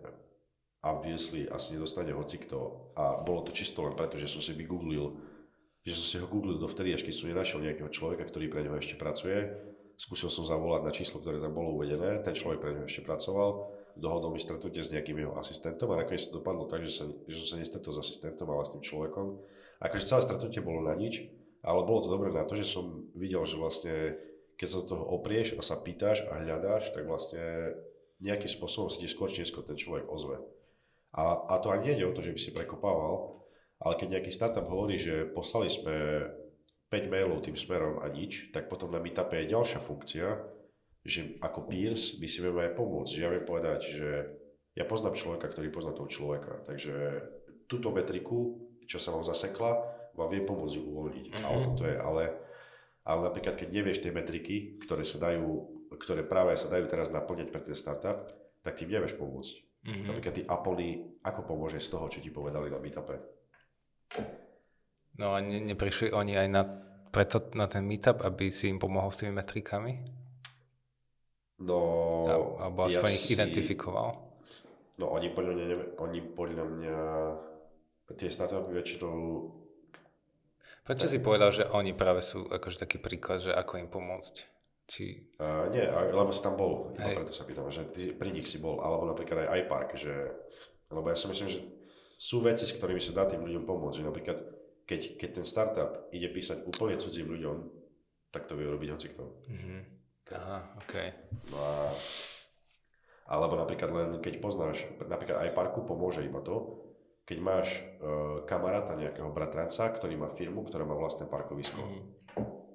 [0.86, 2.92] obviously asi nedostane hocikto.
[2.96, 5.20] A bolo to čisto len preto, že som si vygooglil,
[5.84, 8.80] že som si ho googlil dovtedy, až keď som nenašiel nejakého človeka, ktorý pre neho
[8.80, 9.52] ešte pracuje
[10.00, 13.68] Skúsil som zavolať na číslo, ktoré tam bolo uvedené, ten človek pre neho ešte pracoval,
[14.00, 17.36] dohodol mi stretnutie s nejakým jeho asistentom a nakoniec to dopadlo tak, že, sa, že
[17.44, 19.40] som sa nestretol s asistentom, ale s tým človekom.
[19.84, 21.28] Akože celé stretnutie bolo na nič,
[21.62, 23.96] ale bolo to dobré na to, že som videl, že vlastne
[24.60, 27.76] keď sa do toho oprieš a sa pýtaš a hľadáš, tak vlastne
[28.20, 30.44] nejakým spôsobom si ti skôr či ten človek ozve.
[31.16, 33.40] A, a to ani nie je o to, že by si prekopával,
[33.80, 36.28] ale keď nejaký startup hovorí, že poslali sme
[36.92, 40.28] 5 mailov tým smerom a nič, tak potom na meetupe je ďalšia funkcia,
[41.04, 43.12] že ako peers my si vieme aj pomôcť.
[43.16, 44.10] Že ja viem povedať, že
[44.76, 46.64] ja poznám človeka, ktorý pozná toho človeka.
[46.68, 46.96] Takže
[47.68, 49.72] túto metriku, čo sa vám zasekla,
[50.16, 51.26] vám viem pomôcť ju uvoľniť.
[51.32, 51.46] Mm-hmm.
[51.46, 51.96] A o tom to je.
[51.96, 52.24] Ale,
[53.08, 55.48] ale napríklad, keď nevieš tie metriky, ktoré sa dajú,
[55.96, 58.28] ktoré práve sa dajú teraz naplňať pre ten startup,
[58.64, 59.54] tak tým nevieš pomôcť.
[59.80, 60.06] Mm-hmm.
[60.12, 60.90] Napríklad tí Apony,
[61.24, 63.16] ako pomôže z toho, čo ti povedali na meetupe?
[65.16, 66.64] No a ne, neprišli oni aj na,
[67.12, 70.19] preto na ten meetup, aby si im pomohol s tými metrikami?
[71.60, 71.80] No,
[72.56, 73.36] alebo aspoň ja ich si...
[73.36, 74.16] identifikoval?
[75.00, 75.66] No oni podľa mňa,
[76.00, 76.98] oni podľa mňa
[78.16, 79.16] tie startupy väčšinou
[80.90, 84.36] Prečo si povedal, že oni práve sú akože taký príklad, že ako im pomôcť?
[84.90, 85.38] Či...
[85.38, 88.58] Uh, nie, lebo si tam bol, iba preto sa pýtam, že ty pri nich si
[88.58, 90.34] bol, alebo napríklad aj iPark, že,
[90.90, 91.62] lebo ja si myslím, že
[92.18, 94.38] sú veci, s ktorými sa dá tým ľuďom pomôcť, že napríklad
[94.90, 97.58] keď, keď ten startup ide písať úplne cudzím ľuďom,
[98.34, 99.46] tak to vie robiť hocikto.
[99.46, 99.99] Mm-hmm.
[100.30, 100.94] Aha, OK.
[101.50, 101.76] No a,
[103.30, 106.86] alebo napríklad len keď poznáš, napríklad aj parku pomôže iba to,
[107.30, 107.68] keď máš
[108.02, 111.78] uh, kamaráta nejakého bratranca, ktorý má firmu, ktorá má vlastné parkovisko.
[111.78, 112.06] Mm.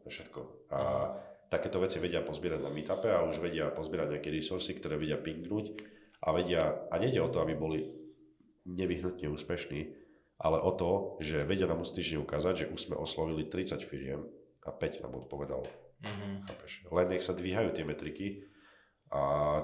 [0.07, 0.71] Všetko.
[0.71, 1.11] A
[1.51, 5.75] takéto veci vedia pozbierať na meetupe a už vedia pozbierať nejaké resursy, ktoré vedia pingnúť
[6.23, 7.89] a vedia, a nejde o to, aby boli
[8.69, 9.81] nevyhnutne úspešní,
[10.41, 14.25] ale o to, že vedia nám týždeň ukázať, že už sme oslovili 30 firiem
[14.65, 15.84] a 5 nám odpovedalo.
[16.03, 16.35] Mm-hmm.
[16.91, 18.27] Len nech sa dvíhajú tie metriky
[19.15, 19.21] a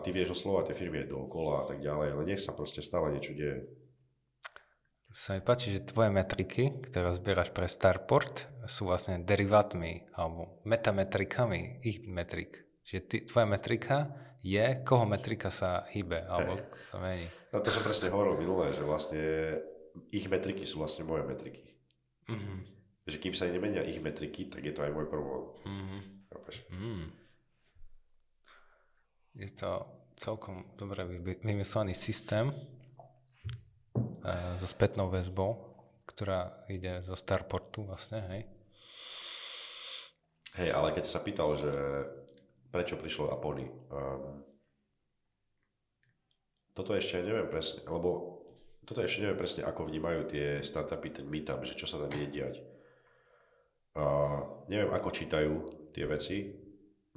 [0.06, 3.10] ty vieš oslovať tie firmy aj dookola a tak ďalej, ale nech sa proste stále
[3.10, 3.66] niečo deje.
[5.10, 11.82] Sa mi páči, že tvoje metriky, ktoré zbieraš pre Starport, sú vlastne derivátmi alebo metametrikami
[11.82, 12.62] ich metrik.
[12.86, 14.14] Čiže ty, tvoja metrika
[14.46, 16.86] je, koho metrika sa hýbe alebo hey.
[16.86, 17.26] sa mení.
[17.50, 19.22] No to som presne hovoril minulé, že vlastne
[20.14, 21.74] ich metriky sú vlastne moje metriky.
[22.30, 22.79] Mm-hmm.
[23.10, 25.50] Že kým sa nemenia ich metriky, tak je to aj môj problém.
[25.66, 26.00] Mm-hmm.
[26.70, 27.06] Mm.
[29.34, 31.02] Je to celkom dobre
[31.42, 32.54] vymyslený systém e,
[34.62, 35.58] so spätnou väzbou,
[36.06, 38.42] ktorá ide zo Starportu vlastne, hej?
[40.58, 41.70] Hej, ale keď sa pýtal, že
[42.74, 44.42] prečo prišlo Apony, um,
[46.74, 48.40] toto ešte neviem presne, lebo
[48.82, 52.28] toto ešte neviem presne, ako vnímajú tie startupy, ten meetup, že čo sa tam ide
[52.34, 52.58] diať.
[53.90, 55.53] Uh, neviem, ako čítajú
[55.90, 56.46] tie veci,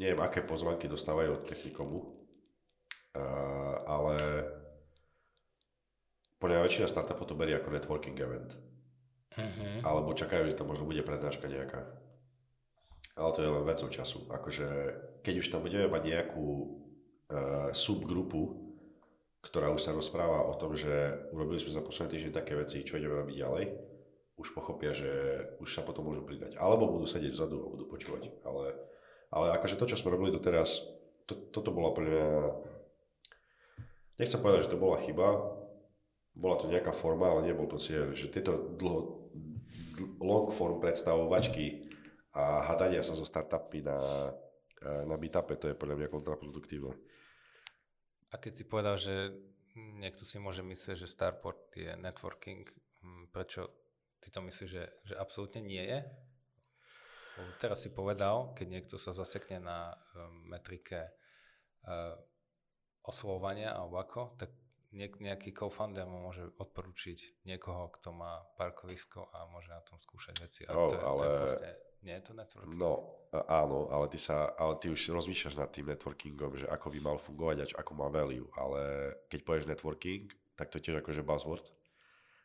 [0.01, 4.15] neviem, aké pozvanky dostávajú od technikomu, uh, ale
[6.41, 8.57] podľa väčšina startupov to berie ako networking event.
[9.33, 9.77] Uh-huh.
[9.85, 11.85] Alebo čakajú, že tam možno bude prednáška nejaká.
[13.13, 14.25] Ale to je len vecou času.
[14.33, 14.67] Akože,
[15.21, 16.47] keď už tam budeme mať nejakú
[17.29, 18.63] uh, subgrupu
[19.43, 22.95] ktorá už sa rozpráva o tom, že urobili sme za posledný týždeň také veci, čo
[22.95, 23.63] ideme robiť ďalej,
[24.37, 25.09] už pochopia, že
[25.61, 26.57] už sa potom môžu pridať.
[26.57, 28.33] Alebo budú sedieť vzadu a budú počúvať.
[28.41, 28.73] Ale,
[29.29, 30.81] ale akože to, čo sme robili doteraz,
[31.29, 32.27] to, toto bola pre mňa...
[34.17, 35.27] Nechcem povedať, že to bola chyba,
[36.33, 38.13] bola to nejaká forma, ale nebol to cieľ.
[38.13, 39.29] Že tieto dlho,
[40.21, 41.89] long form predstavovačky
[42.33, 43.97] a hadania sa so startupmi na,
[45.05, 46.93] na meetupe, to je podľa mňa kontraproduktívne.
[48.33, 49.29] A keď si povedal, že
[49.77, 52.65] niekto si môže myslieť, že Starport je networking,
[53.01, 53.69] hm, prečo
[54.23, 55.99] ty to myslíš, že, že absolútne nie je?
[57.59, 61.11] Teraz si povedal, keď niekto sa zasekne na um, metrike
[61.83, 62.15] uh,
[63.03, 64.53] oslovania alebo ako, tak
[64.93, 70.35] niek- nejaký co-founder mu môže odporučiť niekoho, kto má parkovisko a môže na tom skúšať
[70.39, 70.61] veci.
[70.69, 71.19] A oh, to, ale...
[71.19, 71.69] to je proste
[72.03, 72.75] nie je to networking?
[72.75, 72.91] No,
[73.47, 77.17] áno, ale ty, sa, ale ty už rozmýšľaš nad tým networkingom, že ako by mal
[77.17, 80.27] fungovať a ako má value, ale keď povieš networking,
[80.59, 81.71] tak to je tiež akože buzzword.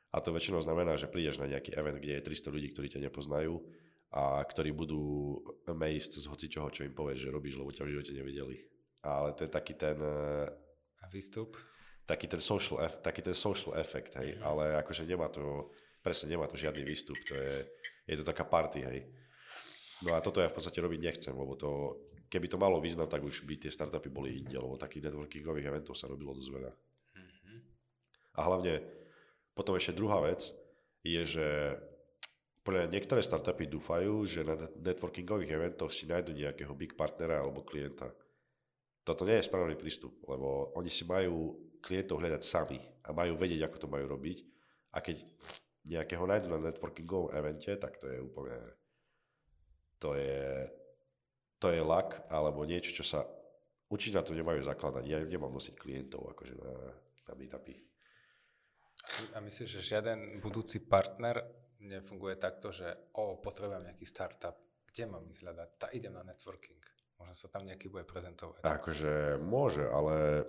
[0.08, 3.04] A to väčšinou znamená, že prídeš na nejaký event, kde je 300 ľudí, ktorí ťa
[3.08, 3.60] nepoznajú
[4.08, 5.36] a ktorí budú
[5.68, 8.56] amazed z hocičoho, čo im povieš, že robíš, lebo ťa v živote nevideli.
[9.04, 10.00] Ale to je taký ten...
[10.98, 11.60] A výstup?
[12.08, 14.32] Taký ten social, taký ten social effect, hej.
[14.32, 14.48] Mm-hmm.
[14.48, 17.20] Ale akože nemá to, presne nemá to žiadny výstup.
[17.28, 17.68] To je,
[18.08, 19.04] je to taká party, hej.
[20.08, 22.00] No a toto ja v podstate robiť nechcem, lebo to,
[22.32, 26.00] keby to malo význam, tak už by tie startupy boli inde, lebo takých networkingových eventov
[26.00, 26.72] sa robilo dosť veľa.
[26.72, 27.58] Mm-hmm.
[28.34, 28.72] A hlavne
[29.58, 30.54] potom ešte druhá vec
[31.02, 31.48] je, že
[32.62, 38.14] podľa niektoré startupy dúfajú, že na networkingových eventoch si nájdu nejakého big partnera alebo klienta.
[39.02, 43.66] Toto nie je správny prístup, lebo oni si majú klientov hľadať sami a majú vedieť,
[43.66, 44.38] ako to majú robiť.
[44.94, 45.26] A keď
[45.88, 48.60] nejakého nájdu na networkingovom evente, tak to je úplne...
[49.98, 50.70] To je,
[51.58, 53.26] to je lak alebo niečo, čo sa...
[53.88, 55.08] Určite na to nemajú zakladať.
[55.08, 56.92] Ja nemám nosiť klientov akože na,
[57.26, 57.80] na meetupy.
[59.34, 61.42] A myslíš, že žiaden budúci partner
[61.80, 64.58] nefunguje takto, že o, potrebujem nejaký startup,
[64.90, 65.68] kde mám ísť hľadať?
[65.78, 66.78] Tá idem na networking.
[67.18, 68.62] Možno sa tam nejaký bude prezentovať.
[68.62, 70.46] Akože môže, ale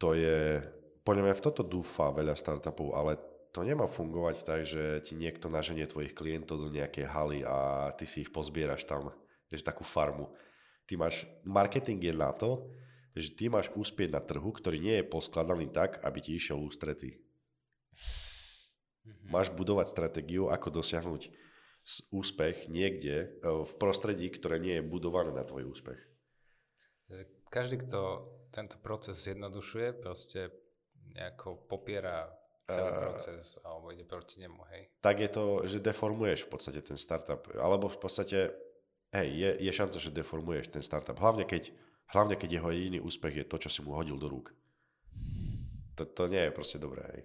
[0.00, 0.60] to je,
[1.04, 3.20] podľa mňa v toto dúfa veľa startupov, ale
[3.52, 8.04] to nemá fungovať tak, že ti niekto naženie tvojich klientov do nejakej haly a ty
[8.04, 9.12] si ich pozbieraš tam,
[9.48, 10.28] vieš, takú farmu.
[10.84, 12.68] Ty máš, marketing je na to,
[13.16, 17.16] že ty máš úspieť na trhu, ktorý nie je poskladaný tak, aby ti išiel ústretý.
[19.08, 19.32] Mm-hmm.
[19.32, 21.32] Máš budovať stratégiu, ako dosiahnuť
[22.12, 23.26] úspech niekde e,
[23.64, 26.00] v prostredí, ktoré nie je budované na tvoj úspech.
[27.46, 30.50] Každý, kto tento proces zjednodušuje, proste
[31.14, 32.26] nejako popiera
[32.66, 34.90] celý uh, proces alebo ide proti nemu, hej?
[34.98, 38.50] Tak je to, že deformuješ v podstate ten startup, alebo v podstate,
[39.14, 41.14] hej, je, je šanca, že deformuješ ten startup.
[41.14, 41.70] Hlavne keď
[42.14, 44.54] Hlavne, keď jeho jediný úspech je to, čo si mu hodil do rúk.
[45.98, 47.02] To, to nie je proste dobré.
[47.02, 47.22] Hej.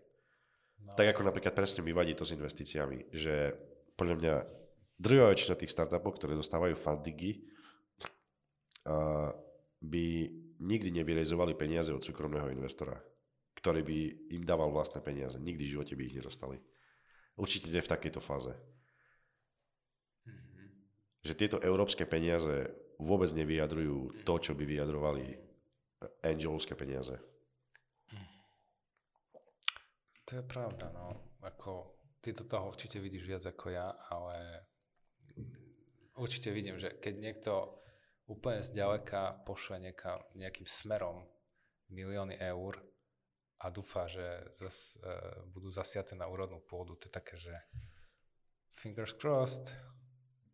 [0.81, 0.97] No.
[0.97, 3.53] Tak ako napríklad presne mi vadí to s investíciami, že
[3.93, 4.33] podľa mňa
[4.97, 7.45] druhá väčšina tých startupov, ktoré dostávajú fundingy,
[8.89, 9.29] uh,
[9.81, 10.05] by
[10.61, 12.97] nikdy nevyrezovali peniaze od súkromného investora,
[13.57, 13.97] ktorý by
[14.33, 15.37] im dával vlastné peniaze.
[15.41, 16.57] Nikdy v živote by ich nedostali.
[17.37, 18.53] Určite nie v takejto fáze.
[20.25, 20.67] Mm-hmm.
[21.25, 22.69] Že tieto európske peniaze
[23.01, 25.25] vôbec nevyjadrujú to, čo by vyjadrovali
[26.21, 27.17] angelovské peniaze.
[30.29, 31.35] To je pravda, no.
[31.43, 34.63] Ako, ty do toho určite vidíš viac ako ja, ale
[36.15, 37.51] určite vidím, že keď niekto
[38.29, 41.25] úplne zďaleka pošle nieka, nejakým smerom
[41.91, 42.79] milióny eur
[43.59, 44.23] a dúfa, že
[44.55, 47.51] zas, uh, budú zasiate na úrodnú pôdu, to je také, že
[48.79, 49.67] fingers crossed,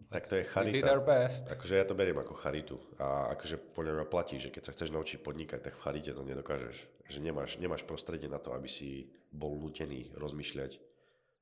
[0.08, 0.72] tak to je charita.
[0.72, 1.52] We did our best.
[1.52, 2.80] Akože ja to beriem ako charitu.
[2.96, 6.24] A akože podľa mňa platí, že keď sa chceš naučiť podnikať, tak v charite to
[6.24, 6.78] nedokážeš.
[7.12, 10.80] Že nemáš, nemáš prostredie na to, aby si bol nutený rozmýšľať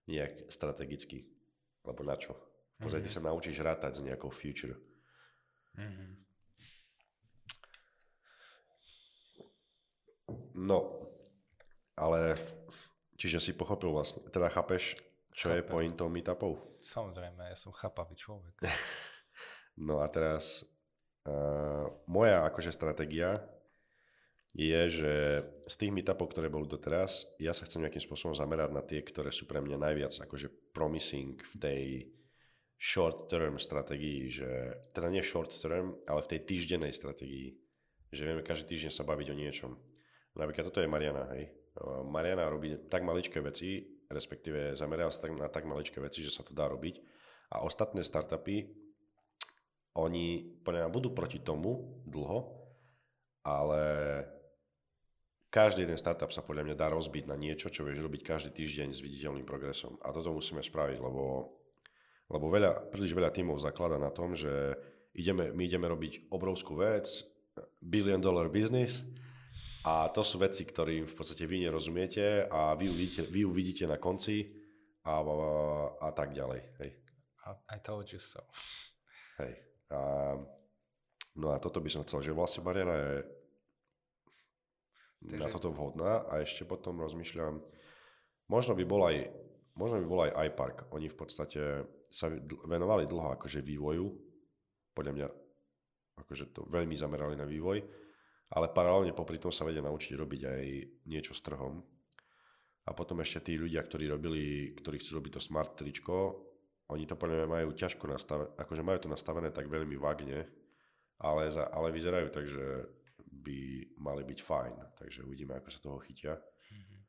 [0.10, 1.30] nejak strategicky.
[1.86, 2.34] Lebo na čo?
[2.82, 3.13] Pozaj, mm-hmm.
[3.13, 4.75] ty sa naučíš rátať s nejakou future.
[5.78, 6.12] Mm-hmm.
[10.56, 11.06] No,
[11.93, 12.39] ale
[13.19, 14.97] čiže si pochopil vlastne, teda chápeš,
[15.36, 15.60] čo Chápem.
[15.60, 16.80] je pointou meetupov?
[16.80, 18.56] Samozrejme, ja som chápavý človek.
[19.88, 20.63] no a teraz
[21.28, 23.43] uh, moja akože stratégia
[24.56, 25.13] je, že
[25.67, 29.28] z tých meetupov, ktoré boli doteraz, ja sa chcem nejakým spôsobom zamerať na tie, ktoré
[29.28, 31.84] sú pre mňa najviac akože promising v tej
[32.80, 37.60] short term stratégii, že teda nie short term, ale v tej týždennej stratégii,
[38.15, 39.71] že vieme každý týždeň sa baviť o niečom.
[40.39, 41.52] Napríklad toto je Mariana, hej.
[42.08, 46.54] Mariana robí tak maličké veci, respektíve zameral sa na tak maličké veci, že sa to
[46.54, 47.02] dá robiť.
[47.54, 48.65] A ostatné startupy,
[49.96, 50.60] oni
[50.91, 52.52] budú proti tomu dlho,
[53.48, 53.84] ale
[55.48, 58.91] každý jeden startup sa podľa mňa dá rozbiť na niečo, čo vieš robiť každý týždeň
[58.91, 59.96] s viditeľným progresom.
[60.04, 61.56] A toto musíme spraviť, lebo,
[62.28, 64.76] lebo veľa, príliš veľa tímov zaklada na tom, že
[65.15, 67.08] ideme, my ideme robiť obrovskú vec,
[67.80, 69.08] billion dollar business
[69.86, 74.02] a to sú veci, ktorým v podstate vy nerozumiete a vy uvidíte, vy uvidíte na
[74.02, 74.50] konci
[75.06, 75.28] a, a,
[76.02, 76.62] a tak ďalej.
[76.82, 76.89] Hej.
[77.70, 78.41] I told you so.
[79.38, 79.54] Hej.
[79.94, 80.34] A,
[81.38, 83.13] no a toto by som chcel, že vlastne Mariana je
[85.22, 85.38] Takže...
[85.38, 87.62] na toto vhodná a ešte potom rozmýšľam,
[88.50, 89.30] možno by bol aj,
[89.78, 90.78] možno by bol aj iPark.
[90.98, 91.62] Oni v podstate
[92.10, 92.34] sa
[92.65, 94.10] venovali dlho akože vývoju,
[94.98, 95.28] podľa mňa
[96.26, 98.05] akože to veľmi zamerali na vývoj
[98.53, 100.65] ale paralelne popri tom sa vedia naučiť robiť aj
[101.10, 101.81] niečo s trhom.
[102.86, 106.45] A potom ešte tí ľudia, ktorí robili, ktorí chcú robiť to smart tričko,
[106.93, 110.45] oni to podľa mňa majú ťažko nastavené, akože majú to nastavené tak veľmi vágne,
[111.17, 112.65] ale, za, ale vyzerajú tak, že
[113.25, 113.58] by
[113.97, 114.73] mali byť fajn.
[115.01, 116.38] Takže uvidíme, ako sa toho chytia.
[116.38, 116.99] Mm-hmm.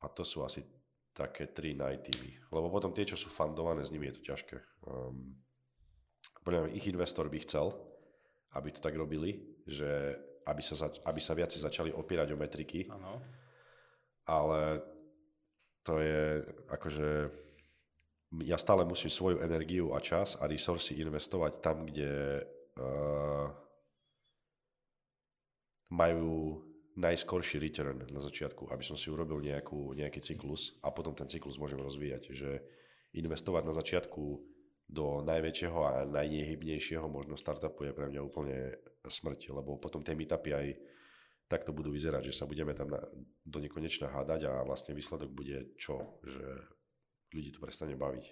[0.00, 0.64] A to sú asi
[1.12, 2.48] také tri najtýmy.
[2.48, 4.56] Lebo potom tie, čo sú fundované, s nimi je to ťažké.
[4.88, 5.36] Um,
[6.40, 7.76] podľa mňa ich investor by chcel,
[8.56, 9.36] aby to tak robili,
[9.68, 10.16] že
[10.50, 12.90] aby sa, zač- aby sa viaci začali opierať o metriky.
[12.90, 13.22] Áno.
[14.26, 14.82] Ale
[15.86, 17.08] to je akože
[18.46, 22.46] ja stále musím svoju energiu a čas a resursy investovať tam, kde
[22.78, 23.50] uh,
[25.90, 26.62] majú
[26.94, 31.58] najskorší return na začiatku, aby som si urobil nejakú, nejaký cyklus a potom ten cyklus
[31.58, 32.30] môžem rozvíjať.
[32.30, 32.50] Že
[33.18, 34.22] investovať na začiatku
[34.90, 38.74] do najväčšieho a najnehybnejšieho možno startupu je pre mňa úplne
[39.06, 40.66] smrť, lebo potom tie meetupy aj
[41.46, 42.98] takto budú vyzerať, že sa budeme tam na,
[43.46, 46.18] do nekonečna hádať a vlastne výsledok bude čo?
[46.26, 46.46] Že
[47.30, 48.24] ľudí to prestane baviť.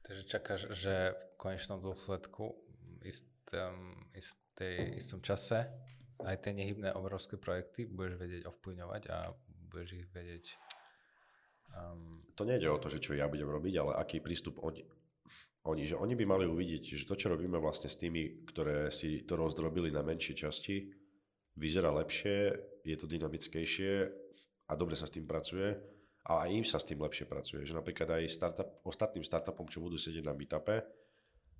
[0.00, 2.56] Takže čakáš, že v konečnom dôsledku
[3.04, 5.68] istom, istej, istom čase
[6.24, 9.32] aj tie nehybné obrovské projekty budeš vedieť ovplyvňovať a
[9.68, 10.44] budeš ich vedieť...
[11.76, 12.24] Um...
[12.36, 14.84] To nejde o to, že čo ja budem robiť, ale aký prístup oni,
[15.68, 19.28] oni, že oni by mali uvidieť, že to, čo robíme vlastne s tými, ktoré si
[19.28, 20.88] to rozdrobili na menšie časti,
[21.60, 23.92] vyzerá lepšie, je to dynamickejšie
[24.68, 25.76] a dobre sa s tým pracuje
[26.24, 27.68] a aj im sa s tým lepšie pracuje.
[27.68, 30.80] Že napríklad aj startup, ostatným startupom, čo budú sedieť na meetupe,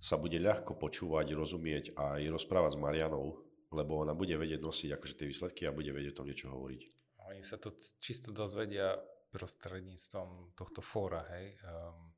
[0.01, 3.37] sa bude ľahko počúvať, rozumieť a aj rozprávať s Marianou,
[3.69, 6.81] lebo ona bude vedieť nosiť akože tie výsledky a bude vedieť o tom niečo hovoriť.
[7.29, 8.97] Oni sa to čisto dozvedia
[9.31, 12.10] prostredníctvom tohto fóra, hej, um,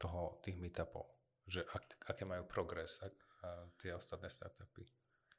[0.00, 1.04] toho, tých meetupov,
[1.44, 3.12] že ak, aké majú progres a,
[3.44, 4.88] a tie ostatné startupy.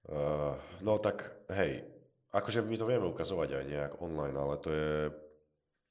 [0.05, 0.53] Uh,
[0.85, 1.81] no tak, hej,
[2.29, 4.93] akože my to vieme ukazovať aj nejak online, ale to je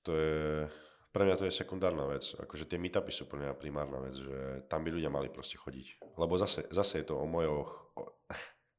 [0.00, 0.64] to je,
[1.12, 2.24] pre mňa to je sekundárna vec.
[2.38, 6.16] Akože tie meetupy sú pre mňa primárna vec, že tam by ľudia mali proste chodiť.
[6.16, 8.02] Lebo zase, zase je to o, mojoch, o,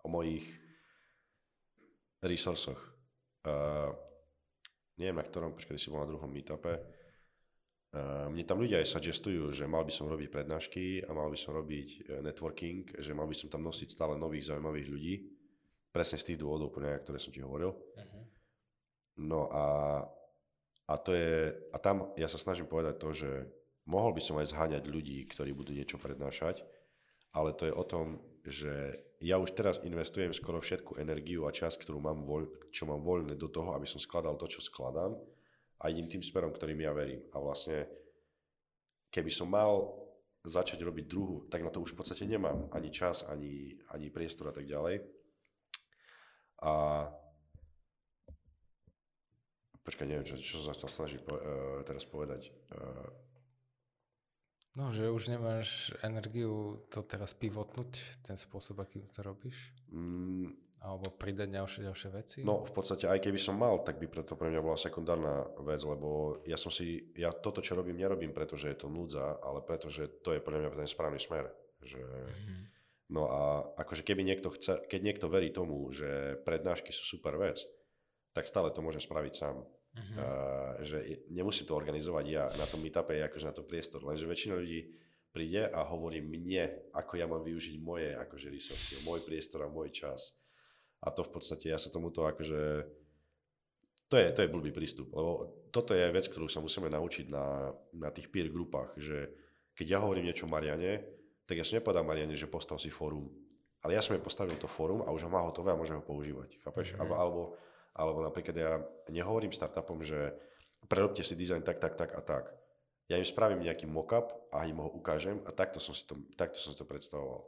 [0.02, 0.46] o mojich
[2.26, 2.82] resursoch.
[3.46, 3.94] Uh,
[4.98, 6.82] neviem na ktorom, počkaj, si bol na druhom meetupe.
[7.92, 11.36] Uh, mne tam ľudia aj suggestujú, že mal by som robiť prednášky a mal by
[11.36, 15.14] som robiť e, networking, že mal by som tam nosiť stále nových zaujímavých ľudí.
[15.92, 17.76] Presne z tých dôvodov, ktoré som ti hovoril.
[17.76, 18.24] Uh-huh.
[19.20, 19.64] No a
[20.92, 23.30] a, to je, a tam ja sa snažím povedať to, že
[23.88, 26.68] mohol by som aj zháňať ľudí, ktorí budú niečo prednášať,
[27.32, 31.80] ale to je o tom, že ja už teraz investujem skoro všetku energiu a čas,
[31.80, 35.16] ktorú mám voľ, čo mám voľné do toho, aby som skladal to, čo skladám
[35.82, 37.26] a idem tým smerom, ktorým ja verím.
[37.34, 37.90] A vlastne,
[39.10, 39.98] keby som mal
[40.46, 44.50] začať robiť druhu, tak na to už v podstate nemám ani čas, ani, ani priestor
[44.50, 45.02] a tak ďalej.
[46.62, 46.74] A
[49.82, 52.54] Počkaj, neviem, čo, čo sa chcel snažiť po, uh, teraz povedať.
[52.70, 53.10] Uh,
[54.78, 59.58] no, že už nemáš energiu to teraz pivotnúť, ten spôsob, akým to robíš?
[59.90, 62.38] Mm, Alebo pridať ďalšie, ďalšie veci?
[62.42, 65.78] No, v podstate, aj keby som mal, tak by preto pre mňa bola sekundárna vec,
[65.86, 70.10] lebo ja som si, ja toto, čo robím, nerobím, pretože je to núdza, ale pretože
[70.26, 71.54] to je pre mňa ten správny smer.
[71.86, 72.62] Že, mm-hmm.
[73.14, 73.42] No a
[73.78, 77.62] akože keby niekto chce, keď niekto verí tomu, že prednášky sú super vec,
[78.34, 79.62] tak stále to môže spraviť sám.
[79.92, 80.16] Uh-huh.
[80.16, 84.24] Uh, že nemusím to organizovať ja na tom meetupe, je akože na to priestor, lenže
[84.24, 84.88] väčšina ľudí
[85.36, 89.92] príde a hovorí mne, ako ja mám využiť moje akože resursy, môj priestor a môj
[89.92, 90.32] čas.
[91.02, 92.86] A to v podstate, ja sa tomuto akože,
[94.06, 97.74] to je, to je blbý prístup, lebo toto je vec, ktorú sa musíme naučiť na,
[97.98, 99.34] na tých peer grupách, že
[99.74, 101.02] keď ja hovorím niečo Mariane,
[101.50, 103.34] tak ja som nepovedal Mariane, že postav si fórum,
[103.82, 106.06] ale ja som jej postavil to fórum a už ho má hotové a môže ho
[106.06, 106.94] používať, chápeš?
[106.94, 107.02] Mm-hmm.
[107.02, 107.42] Alebo, alebo
[107.92, 108.72] alebo napríklad ja
[109.12, 110.32] nehovorím startupom, že
[110.88, 112.44] prerobte si dizajn tak, tak, tak a tak.
[113.12, 116.56] Ja im spravím nejaký mockup a im ho ukážem a takto som si to, takto
[116.56, 117.44] som si to predstavoval.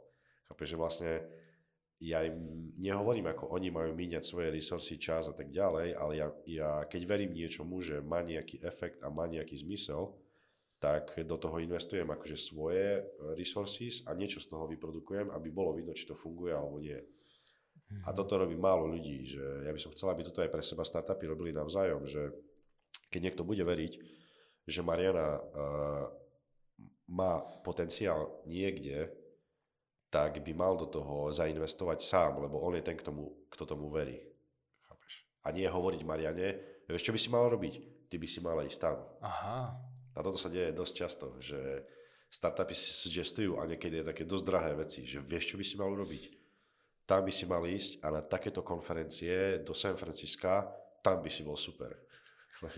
[0.52, 1.10] Chápeš, že vlastne
[2.02, 6.28] ja im nehovorím, ako oni majú míňať svoje resursy, čas a tak ďalej, ale ja,
[6.44, 10.12] ja keď verím niečomu, že má nejaký efekt a má nejaký zmysel,
[10.82, 13.00] tak do toho investujem akože svoje
[13.38, 16.98] resources a niečo z toho vyprodukujem, aby bolo vidno, či to funguje alebo nie.
[18.04, 20.84] A toto robí málo ľudí, že ja by som chcel, aby toto aj pre seba
[20.84, 22.32] startupy robili navzájom, že
[23.08, 23.92] keď niekto bude veriť,
[24.66, 25.44] že Mariana uh,
[27.08, 29.12] má potenciál niekde,
[30.14, 33.90] tak by mal do toho zainvestovať sám, lebo on je ten, k tomu, kto tomu
[33.90, 34.22] verí.
[34.86, 35.26] Chápeš?
[35.42, 36.48] A nie hovoriť Mariane,
[36.86, 38.06] vieš, čo by si mal robiť?
[38.06, 39.02] Ty by si mal ísť tam.
[39.26, 39.74] Aha.
[40.14, 41.58] A toto sa deje dosť často, že
[42.30, 45.74] startupy si suggestujú a niekedy je také dosť drahé veci, že vieš, čo by si
[45.74, 46.44] mal urobiť?
[47.04, 50.64] tam by si mal ísť a na takéto konferencie do San Francisca,
[51.04, 51.92] tam by si bol super.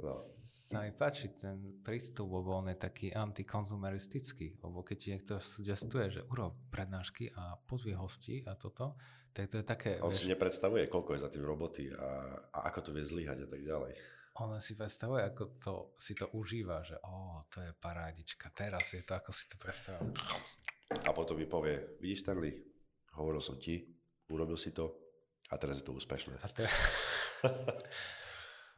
[0.00, 0.26] no.
[0.40, 6.10] Sa mi páči ten prístup, lebo on je taký antikonzumeristický, lebo keď ti niekto sugestuje,
[6.10, 8.98] že urob prednášky a pozvie hosti a toto,
[9.34, 9.90] tak to je také...
[10.02, 10.26] On vieš...
[10.26, 13.60] si nepredstavuje, koľko je za tým roboty a, a ako to vie zlyhať a tak
[13.62, 13.92] ďalej.
[14.42, 19.02] on si predstavuje, ako to, si to užíva, že o, to je parádička, teraz je
[19.02, 20.14] to, ako si to predstavuje.
[21.06, 22.54] A potom mi povie, vidíš Stanley,
[23.18, 23.82] hovoril som ti,
[24.30, 24.94] urobil si to
[25.50, 26.38] a teraz je to úspešné.
[26.40, 26.64] A te...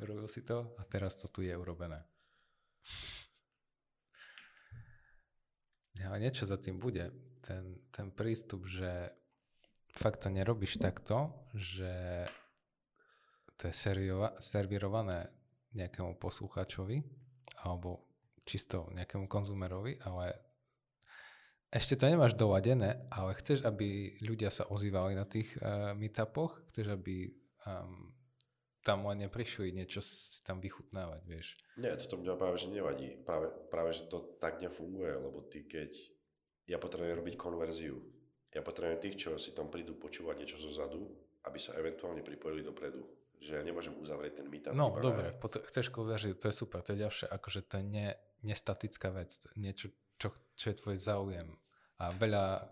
[0.00, 2.04] urobil si to a teraz to tu je urobené.
[6.06, 7.10] Ale niečo za tým bude.
[7.42, 9.10] Ten, ten prístup, že
[9.96, 12.26] fakt to nerobíš takto, že
[13.56, 15.32] to je seriova, servirované
[15.72, 17.00] nejakému poslucháčovi
[17.64, 18.04] alebo
[18.46, 20.36] čisto nejakému konzumerovi, ale
[21.72, 26.94] ešte to nemáš doladené, ale chceš, aby ľudia sa ozývali na tých uh, meetupoch, chceš,
[26.94, 27.34] aby
[27.66, 28.15] um,
[28.86, 31.58] tam len neprišli niečo si tam vychutnávať, vieš.
[31.74, 33.18] Nie, toto mňa práve že nevadí.
[33.26, 35.90] Práve, práve, že to tak nefunguje, lebo ty keď...
[36.70, 37.98] Ja potrebujem robiť konverziu.
[38.54, 41.10] Ja potrebujem tých, čo si tam prídu počúvať niečo zo zadu,
[41.46, 43.06] aby sa eventuálne pripojili dopredu.
[43.38, 44.74] Že ja nemôžem uzavrieť ten meetup.
[44.74, 45.38] No, dobre, na...
[45.38, 48.08] pot- chceš konverziu, to je super, to je ďalšie, akože to je ne,
[48.42, 51.54] nestatická vec, niečo, čo, čo je tvoj záujem.
[52.02, 52.64] A veľa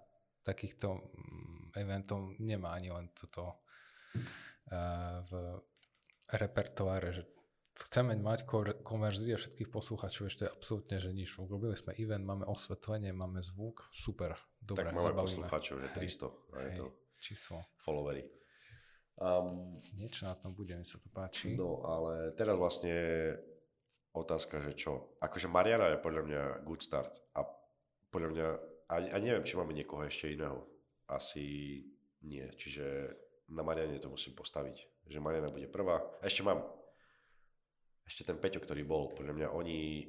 [0.43, 5.33] takýchto mm, eventov nemá ani len toto uh, v
[6.33, 7.23] repertoáre, že
[7.75, 8.47] chceme mať
[8.87, 11.35] konverzie všetkých poslucháčov, ešte absolútne, že nič.
[11.37, 16.69] Urobili sme event, máme osvetlenie, máme zvuk, super, dobre, Tak máme poslucháčov, že 300, hej,
[16.71, 16.85] hej, to
[17.19, 17.59] číslo.
[17.83, 18.23] Followery.
[19.15, 21.55] Um, Niečo na tom bude, mi sa to páči.
[21.55, 22.95] No, ale teraz vlastne
[24.15, 25.19] otázka, že čo?
[25.23, 27.47] Akože Mariana je podľa mňa good start a
[28.11, 28.47] podľa mňa,
[28.91, 30.63] a, a neviem, či máme niekoho ešte iného.
[31.11, 31.79] Asi
[32.23, 33.11] nie, čiže
[33.51, 34.94] na Mariane to musím postaviť.
[35.09, 36.01] Že Mariana bude prvá.
[36.25, 36.65] Ešte mám
[38.05, 40.05] ešte ten Peťo, ktorý bol, podľa mňa oni,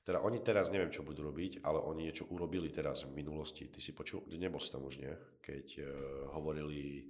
[0.00, 3.68] teda oni teraz neviem, čo budú robiť, ale oni niečo urobili teraz v minulosti.
[3.68, 5.12] Ty si počul, nebol si tam už, nie?
[5.44, 5.86] Keď uh,
[6.32, 7.04] hovorili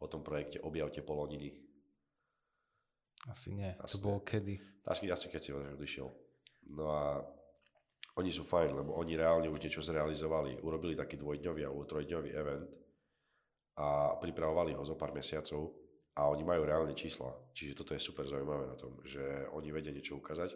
[0.00, 1.52] o tom projekte Objavte poloniny.
[3.28, 4.58] Asi nie, asi to bolo kedy?
[4.88, 6.08] Asi, asi keď si odišiel.
[6.74, 7.22] No a
[8.18, 10.58] oni sú fajn, lebo oni reálne už niečo zrealizovali.
[10.64, 12.66] Urobili taký dvojdňový alebo trojdňový event
[13.78, 15.81] a pripravovali ho zo pár mesiacov
[16.12, 17.32] a oni majú reálne čísla.
[17.56, 20.52] Čiže toto je super zaujímavé na tom, že oni vedia niečo ukázať.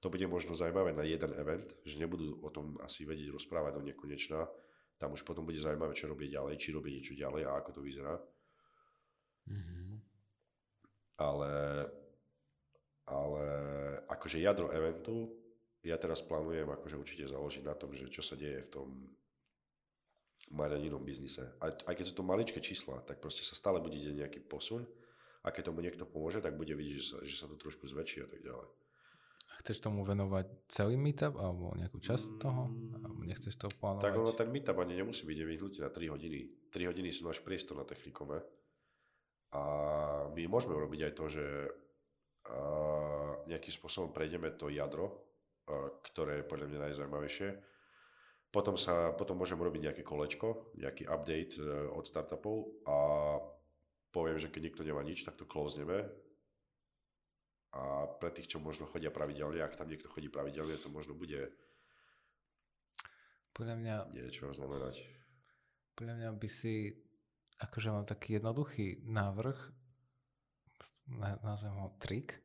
[0.00, 3.82] To bude možno zaujímavé na jeden event, že nebudú o tom asi vedieť rozprávať do
[3.84, 4.48] nekonečna.
[4.96, 7.80] Tam už potom bude zaujímavé, čo robí ďalej, či robí niečo ďalej a ako to
[7.84, 8.14] vyzerá.
[9.50, 9.92] Mm-hmm.
[11.20, 11.52] Ale,
[13.10, 13.44] ale
[14.08, 15.36] akože jadro eventu,
[15.84, 18.88] ja teraz plánujem akože určite založiť na tom, že čo sa deje v tom
[20.50, 21.46] marianinom biznise.
[21.62, 24.86] Aj, aj keď sú to maličké čísla, tak proste sa stále bude deť nejaký posun
[25.46, 28.26] a keď tomu niekto pomôže, tak bude vidieť, že sa, že sa to trošku zväčší
[28.26, 28.68] a tak ďalej.
[29.50, 32.62] A chceš tomu venovať celý meetup alebo nejakú časť mm, toho?
[33.02, 34.04] Alebo nechceš to plánovať?
[34.06, 36.38] Tak ono ten meetup ani nemusí byť nevyhnutý na 3 hodiny.
[36.70, 38.42] 3 hodiny sú náš priestor na technikome.
[39.50, 39.62] A
[40.30, 41.44] my môžeme urobiť aj to, že
[43.46, 45.10] nejakým spôsobom prejdeme to jadro,
[46.10, 47.48] ktoré je podľa mňa najzaujímavejšie
[48.50, 51.62] potom, sa, potom môžem urobiť nejaké kolečko, nejaký update e,
[51.94, 52.96] od startupov a
[54.10, 56.10] poviem, že keď nikto nemá nič, tak to closeneme.
[57.70, 61.54] A pre tých, čo možno chodia pravidelne, ak tam niekto chodí pravidelne, to možno bude
[63.54, 65.04] podľa mňa, niečo znamenať.
[65.94, 66.96] Podľa mňa by si,
[67.60, 69.58] akože mám taký jednoduchý návrh,
[71.44, 72.40] nazvem ho trik,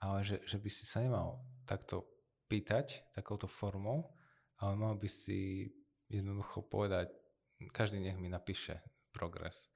[0.00, 2.06] ale že, že by si sa nemal takto
[2.48, 4.14] pýtať takouto formou,
[4.60, 5.70] ale mal by si
[6.10, 7.10] jednoducho povedať,
[7.72, 9.70] každý nech mi napíše progres,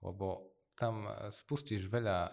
[0.00, 2.32] lebo tam spustíš veľa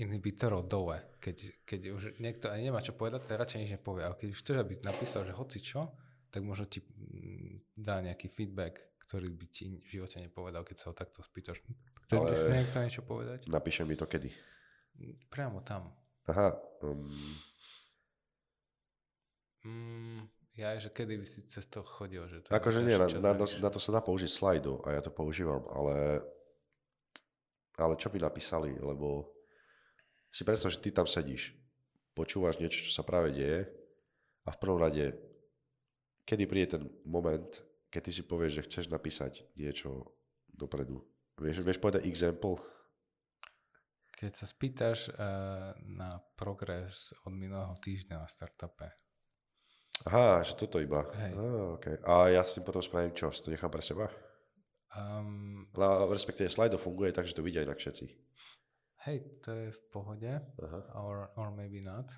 [0.00, 0.96] inhibitorov dole.
[1.20, 1.36] Keď,
[1.68, 4.08] keď už niekto ani nemá čo povedať, tak radšej nič nepovie.
[4.08, 5.92] Ale keď už chceš, aby napísal, že hoci čo,
[6.32, 10.86] tak možno ti mm, dá nejaký feedback, ktorý by ti v živote nepovedal, keď sa
[10.88, 11.60] ho takto spýtaš.
[12.06, 13.50] Chce Ale niekto niečo povedať?
[13.50, 14.30] Napíše mi to kedy?
[15.28, 15.90] Priamo tam.
[16.30, 16.54] Aha.
[16.80, 17.04] Um,
[19.64, 20.24] Mm,
[20.56, 22.24] ja, že kedy by si cez to chodil?
[22.28, 25.12] Že to akože nie, na, na, na, to sa dá použiť slajdu a ja to
[25.12, 26.20] používam, ale,
[27.80, 29.32] ale čo by napísali, lebo
[30.28, 31.56] si predstav, že ty tam sedíš,
[32.12, 33.66] počúvaš niečo, čo sa práve deje
[34.44, 35.16] a v prvom rade,
[36.28, 37.48] kedy príde ten moment,
[37.90, 40.14] keď ty si povieš, že chceš napísať niečo
[40.52, 41.02] dopredu.
[41.40, 42.60] Vieš, vieš povedať example?
[44.12, 48.99] Keď sa spýtaš uh, na progres od minulého týždňa na startupe,
[50.08, 51.04] Aha, že toto iba.
[51.12, 51.32] Hej.
[51.36, 51.96] Ah, okay.
[52.08, 53.28] A ja si potom spravím čo?
[53.28, 54.08] Si to nechám pre seba?
[54.96, 58.08] Um, La, respektíve Slido funguje tak, že to vidia inak všetci.
[59.06, 60.32] Hej, to je v pohode.
[60.40, 60.80] Aha.
[60.96, 62.08] Or, or maybe not.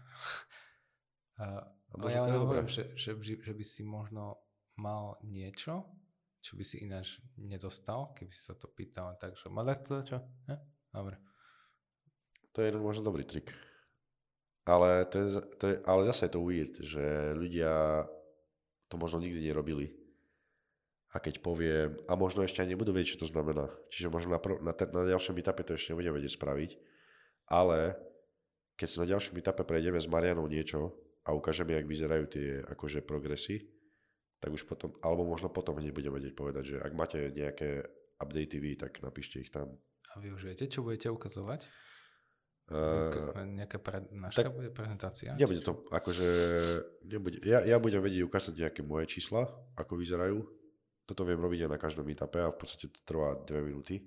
[1.43, 1.63] uh,
[2.03, 4.39] a ja len hovorím, že, že, že by si možno
[4.79, 5.85] mal niečo,
[6.43, 9.15] čo by si ináč nedostal, keby si sa to pýtal.
[9.19, 10.19] Takže malé to čo?
[10.49, 10.59] Eh?
[10.91, 11.19] Dobre.
[12.55, 13.51] To je možno dobrý trik.
[14.63, 15.27] Ale, to je,
[15.59, 18.07] to je, ale zase je to weird, že ľudia
[18.87, 19.91] to možno nikdy nerobili.
[21.13, 23.69] A keď poviem, a možno ešte ani nebudú vedieť, čo to znamená.
[23.93, 26.71] Čiže možno na, prv, na, ten, na ďalšom etape to ešte nebudem vedieť spraviť.
[27.53, 28.01] Ale
[28.79, 30.95] keď sa na ďalšom etape prejdeme s Marianou niečo
[31.27, 33.67] a ukážeme, jak vyzerajú tie akože progresy,
[34.43, 37.85] tak už potom, alebo možno potom hneď budeme vedieť povedať, že ak máte nejaké
[38.19, 39.79] updaty vy, tak napíšte ich tam.
[40.13, 41.69] A vy už viete, čo budete ukazovať?
[42.73, 45.37] Uh, nejaká prednáška tak, bude, prezentácia?
[45.37, 46.29] Nebude to, akože,
[47.05, 49.45] nebude, ja, ja budem vedieť ukázať nejaké moje čísla,
[49.77, 50.41] ako vyzerajú.
[51.05, 54.01] Toto viem robiť aj na každom etape a v podstate to trvá 2 minúty.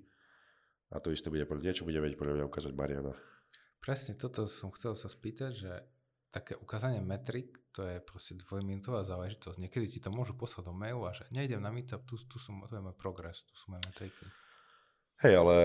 [0.90, 3.14] A to isté bude, niečo bude vedieť podľa mňa ukázať Mariana.
[3.78, 5.72] Presne toto som chcel sa spýtať, že
[6.34, 9.56] také ukázanie metrik, to je proste dvojminútová záležitosť.
[9.56, 12.52] Niekedy ti to môžu poslať do mailu a že nejdem na meetup, tu, tu sú,
[12.66, 14.26] tu je môj progres, tu sú moje metriky.
[15.24, 15.56] Hej, ale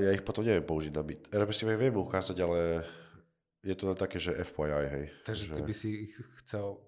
[0.00, 1.28] ja ich potom neviem použiť na byt.
[1.32, 2.84] Respektíve viem ukázať, ale
[3.66, 5.06] je to také, že FYI, hej.
[5.26, 5.54] Takže že...
[5.58, 5.90] ty by si
[6.44, 6.78] chcel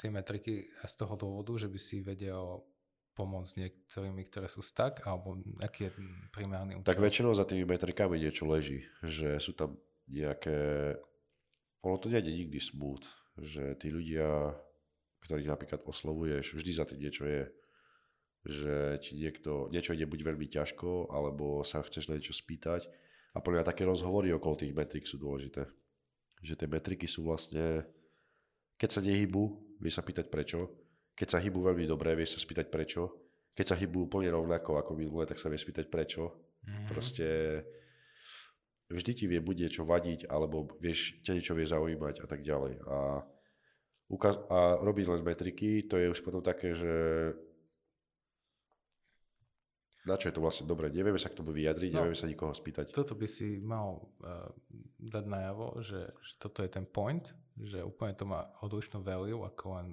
[0.00, 2.64] tie metriky z toho dôvodu, že by si vedel
[3.12, 5.90] pomôcť niektorými, ktoré sú stack, alebo aký je
[6.32, 6.88] primárny účel?
[6.88, 9.76] Tak väčšinou za tými metrikami niečo leží, že sú tam
[10.08, 10.96] nejaké...
[11.84, 13.04] Ono to nejde nikdy smooth,
[13.36, 14.56] že tí ľudia,
[15.28, 17.52] ktorých napríklad oslovuješ, vždy za tým niečo je
[18.42, 22.90] že ti niekto, niečo ide buď veľmi ťažko, alebo sa chceš na niečo spýtať.
[23.32, 25.64] A podľa mňa také rozhovory okolo tých metrik sú dôležité.
[26.42, 27.86] Že tie metriky sú vlastne,
[28.76, 30.68] keď sa nehybú, vie sa pýtať prečo.
[31.14, 33.30] Keď sa hýbu veľmi dobre, vie sa spýtať prečo.
[33.54, 36.34] Keď sa hýbu úplne rovnako ako minulé, tak sa vie spýtať prečo.
[36.66, 36.86] Mm-hmm.
[36.90, 37.28] Proste
[38.90, 42.74] vždy ti vie buď niečo vadiť, alebo vieš, ťa niečo vie zaujímať a tak ďalej.
[42.84, 43.22] A,
[44.10, 46.92] ukaz- a robiť len metriky, to je už potom také, že
[50.02, 50.90] na čo je to vlastne dobré.
[50.90, 52.90] Nevieme sa k tomu vyjadriť, no, nevieme sa nikoho spýtať.
[52.90, 54.50] Toto by si mal uh,
[54.98, 57.22] dať najavo, že, že toto je ten point,
[57.54, 59.88] že úplne to má odlišnú value ako len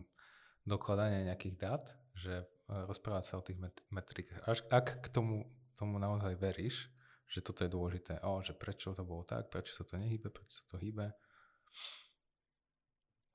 [0.65, 1.85] dokladanie nejakých dát,
[2.17, 4.41] že uh, rozprávať sa o tých met- metrikách.
[4.49, 5.45] Až ak k tomu,
[5.77, 6.89] tomu naozaj veríš,
[7.29, 10.65] že toto je dôležité, o, že prečo to bolo tak, prečo sa to nehybe, prečo
[10.65, 11.13] sa to hýbe.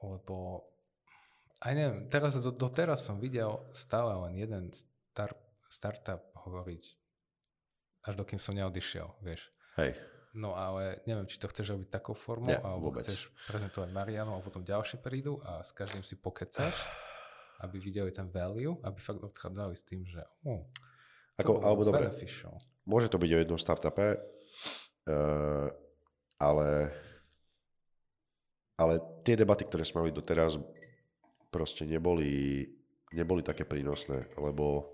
[0.03, 0.67] Lebo
[1.63, 5.31] aj neviem, teraz, do, doteraz som videl stále len jeden star,
[5.71, 6.83] startup hovoriť,
[8.05, 9.49] až dokým som neodišiel, vieš.
[9.81, 9.97] Hej.
[10.35, 13.07] No ale neviem, či to chceš robiť takou formou, Nie, alebo vôbec.
[13.07, 16.75] chceš prezentovať Marianu a potom ďalšie prídu a s každým si pokecaš,
[17.63, 20.67] aby videli ten value, aby fakt odchádzali s tým, že oh,
[21.39, 22.11] Ako, alebo dobre,
[22.83, 24.19] môže to byť o jednom startupe,
[25.07, 25.71] uh,
[26.43, 26.69] ale,
[28.75, 30.59] ale tie debaty, ktoré sme mali doteraz,
[31.55, 32.67] proste neboli,
[33.15, 34.91] neboli také prínosné, lebo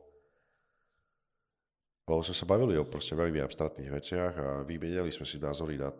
[2.11, 5.95] lebo sme sa bavili o proste veľmi abstraktných veciach a vymenili sme si názory na,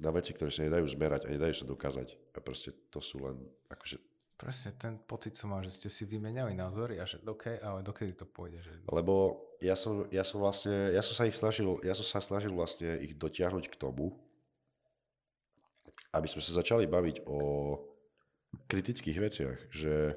[0.00, 2.16] na veci, ktoré sa nedajú zmerať a nedajú sa dokázať.
[2.32, 3.36] A proste to sú len
[3.68, 4.00] akože...
[4.40, 8.16] Presne ten pocit som mal, že ste si vymenali názory a že okay, ale dokedy
[8.16, 8.64] to pôjde?
[8.64, 8.72] Že...
[8.88, 12.54] Lebo ja som, ja som vlastne, ja som sa ich snažil, ja som sa snažil
[12.54, 14.14] vlastne ich dotiahnuť k tomu,
[16.16, 17.38] aby sme sa začali baviť o
[18.70, 20.16] kritických veciach, že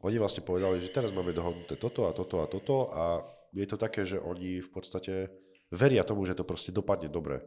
[0.00, 3.04] oni vlastne povedali, že teraz máme dohodnuté toto a toto a toto a
[3.56, 5.32] je to také, že oni v podstate
[5.72, 7.40] veria tomu, že to proste dopadne dobre.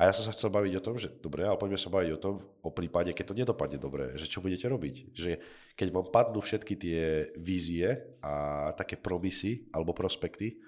[0.00, 2.22] A ja som sa chcel baviť o tom, že dobre, ale poďme sa baviť o
[2.22, 5.14] tom, o prípade, keď to nedopadne dobre, že čo budete robiť.
[5.14, 5.30] Že
[5.76, 7.00] keď vám padnú všetky tie
[7.36, 10.58] vízie a také promisy alebo prospekty,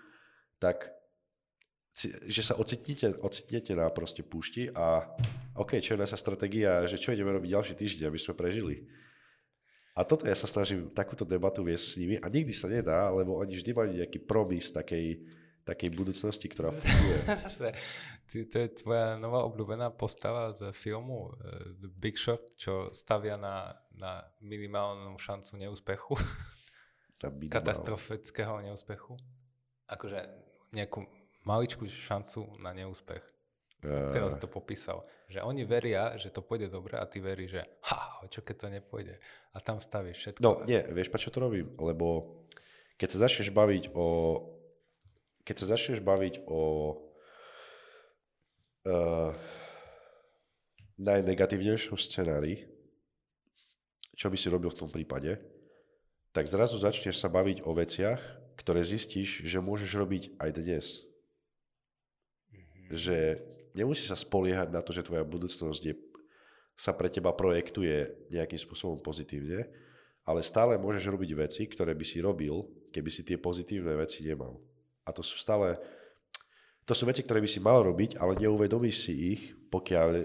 [0.61, 0.93] tak
[2.27, 5.07] že sa ocitnete, ocitnete na proste púšti a
[5.55, 8.83] OK, čo je naša stratégia, že čo ideme robiť ďalší týždeň, aby sme prežili.
[9.95, 13.39] A toto ja sa snažím takúto debatu viesť s nimi a nikdy sa nedá, lebo
[13.39, 15.23] oni vždy majú nejaký promis takej,
[15.63, 17.19] takej budúcnosti, ktorá funguje.
[18.51, 23.71] to je tvoja nová obľúbená postava z filmu uh, The Big Shot, čo stavia na,
[23.95, 26.19] na minimálnu šancu neúspechu.
[27.55, 29.15] Katastrofického neúspechu.
[29.87, 30.27] Akože
[30.75, 31.07] nejakú
[31.47, 33.34] maličkú šancu na neúspech.
[33.85, 35.05] Uh, Teraz to popísal.
[35.29, 37.63] Že oni veria, že to pôjde dobre a ty veríš, že
[37.93, 39.15] ha, čo keď to nepôjde.
[39.53, 40.41] A tam stavíš všetko.
[40.41, 41.69] No nie, vieš prečo to robím?
[41.77, 42.41] Lebo
[42.97, 44.07] keď sa začneš baviť o
[45.45, 46.61] keď sa začneš baviť o
[48.89, 49.37] uh,
[50.97, 52.65] najnegatívnejšom scenári,
[54.17, 55.37] čo by si robil v tom prípade,
[56.33, 58.19] tak zrazu začneš sa baviť o veciach,
[58.57, 60.87] ktoré zistíš, že môžeš robiť aj dnes.
[62.51, 62.85] Mm-hmm.
[62.95, 63.19] Že
[63.75, 65.95] nemusí sa spoliehať na to, že tvoja budúcnosť je,
[66.79, 69.67] sa pre teba projektuje nejakým spôsobom pozitívne,
[70.25, 72.65] ale stále môžeš robiť veci, ktoré by si robil,
[72.95, 74.57] keby si tie pozitívne veci nemal.
[75.05, 75.77] A to sú stále,
[76.89, 80.25] to sú veci, ktoré by si mal robiť, ale neuvedomíš si ich, pokiaľ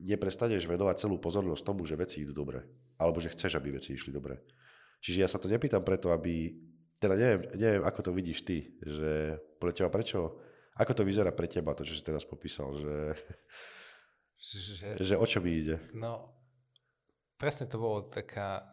[0.00, 2.64] neprestaneš venovať celú pozornosť tomu, že veci idú dobre.
[2.96, 4.40] Alebo že chceš, aby veci išli dobre.
[5.04, 6.56] Čiže ja sa to nepýtam preto, aby...
[7.00, 10.40] Teda neviem, neviem ako to vidíš ty, že pre teba prečo...
[10.78, 12.96] Ako to vyzerá pre teba, to, čo si teraz popísal, že...
[14.40, 15.76] Že, že o čo mi ide?
[15.92, 16.32] No,
[17.36, 18.64] presne to bolo taká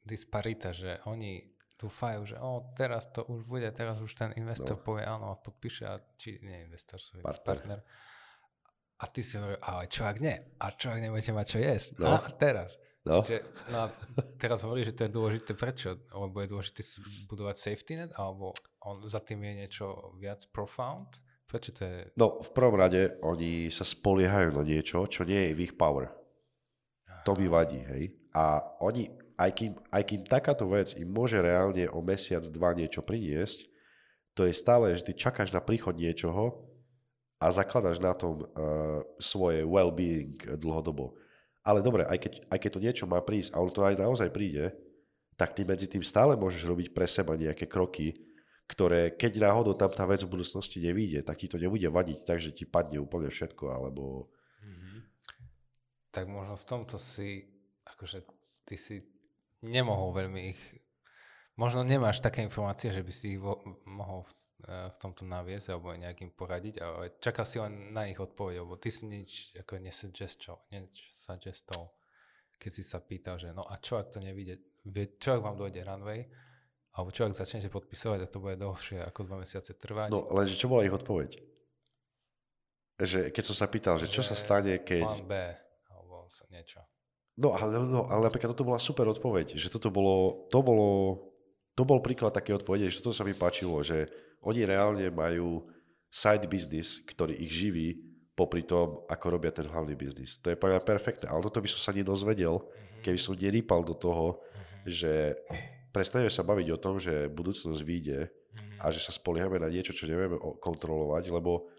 [0.00, 1.44] disparita, že oni
[1.76, 4.84] dúfajú, že o, teraz to už bude, teraz už ten investor no.
[4.84, 7.44] povie áno a podpíše, a či nie investor, svoj partner.
[7.44, 7.78] partner.
[9.02, 10.36] A ty si hovorí, ale čo ak nie?
[10.62, 11.88] A čo ak nebudete mať čo jesť?
[11.98, 12.14] No.
[12.14, 12.78] A teraz.
[13.04, 13.20] No.
[13.20, 13.86] Čiže, no a
[14.40, 15.98] teraz hovorí, že to je dôležité prečo?
[16.08, 16.80] Lebo je dôležité
[17.28, 18.16] budovať safety net?
[18.16, 21.12] Alebo on, za tým je niečo viac profound?
[21.54, 21.70] Prečo?
[22.18, 26.10] No, v prvom rade oni sa spoliehajú na niečo, čo nie je v ich power.
[27.22, 28.10] To mi vadí, hej.
[28.34, 29.06] A oni,
[29.38, 33.70] aj kým, aj kým takáto vec im môže reálne o mesiac, dva niečo priniesť,
[34.34, 36.66] to je stále, že ty čakáš na príchod niečoho
[37.38, 41.14] a zakladaš na tom uh, svoje well-being dlhodobo.
[41.62, 44.28] Ale dobre, aj keď, aj keď to niečo má prísť a on to aj naozaj
[44.34, 44.74] príde,
[45.38, 48.23] tak ty medzi tým stále môžeš robiť pre seba nejaké kroky,
[48.64, 52.40] ktoré keď náhodou tam tá vec v budúcnosti nevíde, tak ti to nebude vadiť tak,
[52.40, 54.32] že ti padne úplne všetko, alebo...
[54.64, 54.98] Mm-hmm.
[56.14, 57.44] Tak možno v tomto si,
[57.84, 58.24] akože
[58.64, 59.04] ty si
[59.60, 60.62] nemohol veľmi ich...
[61.54, 64.32] Možno nemáš také informácie, že by si ich vo, mohol v,
[64.66, 68.74] uh, v tomto naviesť alebo nejakým poradiť, ale čakal si len na ich odpoveď, lebo
[68.74, 70.66] ty si nič ako nesuggestol,
[71.14, 71.94] suggestol,
[72.58, 74.82] keď si sa pýtal, že no a čo ak to nevíde,
[75.22, 76.26] čo ak vám dojde runway,
[76.94, 80.14] alebo čo ak začnete podpisovať a to bude dlhšie ako dva mesiace trvať.
[80.14, 81.42] No lenže čo bola ich odpoveď?
[83.02, 85.02] Že keď som sa pýtal, že, že čo sa stane, keď...
[85.02, 85.34] Plán B,
[85.90, 86.78] alebo niečo.
[87.34, 91.18] No ale, no, ale napríklad toto bola super odpoveď, že toto bolo, to bolo,
[91.74, 94.06] to bol príklad také odpovede, že toto sa mi páčilo, že
[94.46, 95.66] oni reálne majú
[96.14, 97.98] side business, ktorý ich živí
[98.38, 100.38] popri tom, ako robia ten hlavný biznis.
[100.46, 103.02] To je pre perfektné, ale toto by som sa nedozvedel, mm-hmm.
[103.02, 104.82] keby som nerýpal do toho, mm-hmm.
[104.86, 105.12] že
[105.94, 108.82] prestaneme sa baviť o tom, že budúcnosť vyjde mm-hmm.
[108.82, 111.70] a že sa spoliehame na niečo, čo nevieme kontrolovať, lebo,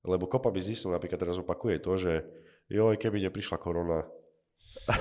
[0.00, 2.12] lebo kopa biznisov napríklad teraz opakuje to, že
[2.72, 4.08] joj, keby neprišla korona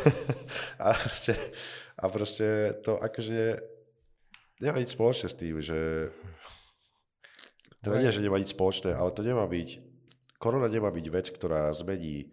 [0.83, 1.33] a, proste,
[1.95, 3.63] a proste to akože
[4.59, 6.11] nemá nič spoločné s tým, že
[7.79, 9.93] teda nie, že nemá nič spoločné, ale to nemá byť
[10.43, 12.27] korona nemá byť vec, ktorá zmení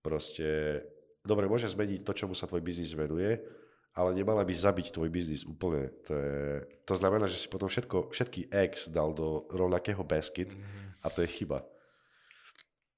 [0.00, 0.80] proste,
[1.20, 3.36] dobre, môže zmeniť to, čomu sa tvoj biznis venuje,
[3.94, 5.94] ale nemala by zabiť tvoj biznis úplne.
[6.10, 10.50] To, je, to znamená, že si potom všetko, všetky X dal do rovnakého basket
[11.00, 11.62] a to je chyba.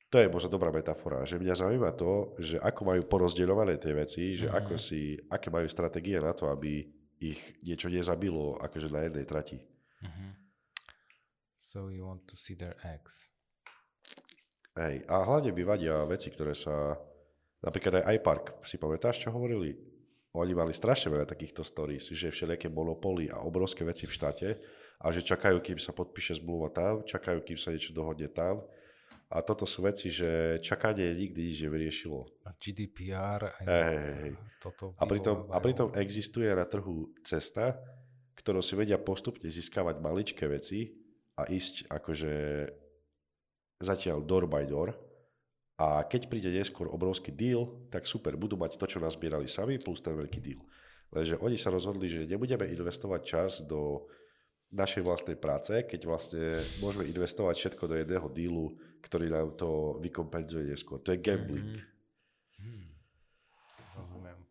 [0.08, 4.38] To je možno dobrá metafora, že mňa zaujíma to, že ako majú porozdeľované tie veci,
[4.38, 6.88] že ako si, aké majú stratégie na to, aby
[7.20, 9.58] ich niečo nezabilo akože na jednej trati.
[10.00, 10.30] Mm-hmm.
[11.58, 13.28] So you want to see their eggs.
[14.78, 15.04] Hej.
[15.08, 16.96] A hlavne by vadia veci, ktoré sa...
[17.64, 19.74] Napríklad aj iPark, si pamätáš, čo hovorili?
[20.36, 24.48] Oni mali strašne veľa takýchto stories, že všelijaké monopoly a obrovské veci v štáte
[25.00, 28.60] a že čakajú, kým sa podpíše zmluva tam, čakajú, kým sa niečo dohodne tam.
[29.32, 32.20] A toto sú veci, že čakanie nikdy nič nevyriešilo.
[32.46, 34.32] A GDPR aj hey, hey, hey.
[34.60, 37.74] toto a pritom, a pritom existuje na trhu cesta,
[38.38, 40.94] ktorou si vedia postupne získavať maličké veci
[41.38, 42.34] a ísť akože
[43.82, 45.05] zatiaľ door by door
[45.76, 50.00] a keď príde neskôr obrovský deal, tak super, budú mať to, čo nazbierali sami, plus
[50.00, 50.60] ten veľký deal.
[51.12, 54.08] Lenže oni sa rozhodli, že nebudeme investovať čas do
[54.72, 58.66] našej vlastnej práce, keď vlastne môžeme investovať všetko do jedného dealu,
[59.04, 60.98] ktorý nám to vykompenzuje neskôr.
[61.04, 61.78] To je gambling.
[61.78, 61.94] Mm-hmm.
[62.66, 62.88] Hmm.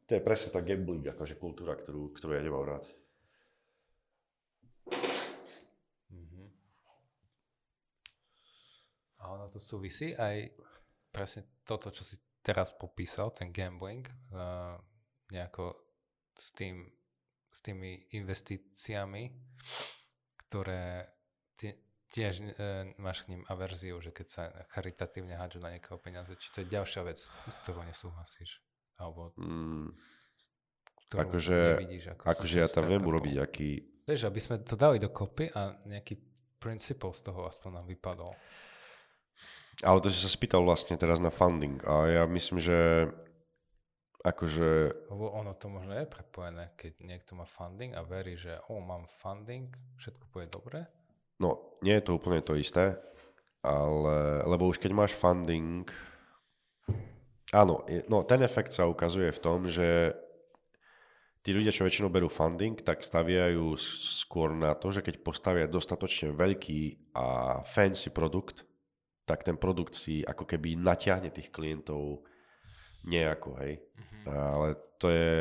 [0.05, 2.85] To je presne tá gambling, akože kultúra, ktorú, ktorú ja nemám rád.
[9.25, 10.53] A ono to súvisí aj
[11.15, 14.03] presne toto, čo si teraz popísal, ten gambling,
[14.35, 14.75] uh,
[15.31, 15.71] nejako
[16.35, 16.83] s, tým,
[17.49, 19.31] s tými investíciami,
[20.45, 21.07] ktoré
[21.55, 21.71] ty,
[22.11, 22.51] tiež uh,
[22.99, 24.43] máš k ním averziu, že keď sa
[24.75, 28.59] charitatívne hádžu na niekoho peniaze, či to je ďalšia vec, s ktorou nesúhlasíš?
[28.99, 29.95] Alebo mm,
[31.15, 33.69] akože, nevidíš, ako akože ja tam viem urobiť aký...
[34.05, 36.19] Vieš, aby sme to dali dokopy a nejaký
[36.61, 38.33] princípov z toho aspoň nám vypadol.
[39.83, 43.09] Ale to si sa spýtal vlastne teraz na funding a ja myslím, že
[44.25, 44.69] akože...
[45.11, 49.05] Lebo ono to možno je prepojené, keď niekto má funding a verí, že o, mám
[49.21, 49.69] funding,
[49.99, 50.87] všetko bude dobre.
[51.37, 52.95] No, nie je to úplne to isté,
[53.61, 55.85] ale, lebo už keď máš funding,
[57.51, 60.15] áno, no ten efekt sa ukazuje v tom, že
[61.45, 63.77] tí ľudia, čo väčšinou berú funding, tak staviajú
[64.17, 68.65] skôr na to, že keď postavia dostatočne veľký a fancy produkt,
[69.25, 72.21] tak ten produkt si ako keby natiahne tých klientov
[73.05, 73.81] nejako, hej.
[73.81, 74.23] Mm-hmm.
[74.29, 74.67] Ale
[75.01, 75.33] to je...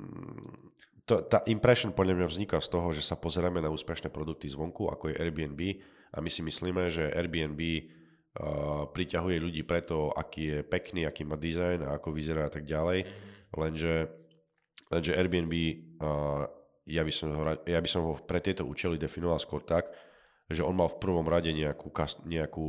[0.00, 0.72] Mm,
[1.04, 4.88] to, tá impression podľa mňa vzniká z toho, že sa pozeráme na úspešné produkty zvonku,
[4.88, 5.60] ako je Airbnb
[6.16, 11.36] a my si myslíme, že Airbnb uh, priťahuje ľudí preto, aký je pekný, aký má
[11.36, 13.04] dizajn a ako vyzerá a tak ďalej.
[13.52, 14.08] Lenže,
[14.88, 15.52] lenže Airbnb,
[16.00, 16.48] uh,
[16.84, 19.88] ja, by som ho, ja by som ho pre tieto účely definoval skôr tak,
[20.44, 21.88] že on mal v prvom rade nejakú,
[22.28, 22.66] nejakú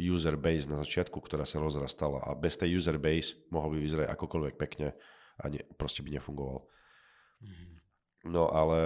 [0.00, 4.08] user base na začiatku, ktorá sa rozrastala a bez tej user base mohol by vyzerať
[4.08, 4.96] akokoľvek pekne
[5.36, 6.64] a ne, proste by nefungoval.
[7.44, 7.70] Mm-hmm.
[8.32, 8.82] No ale,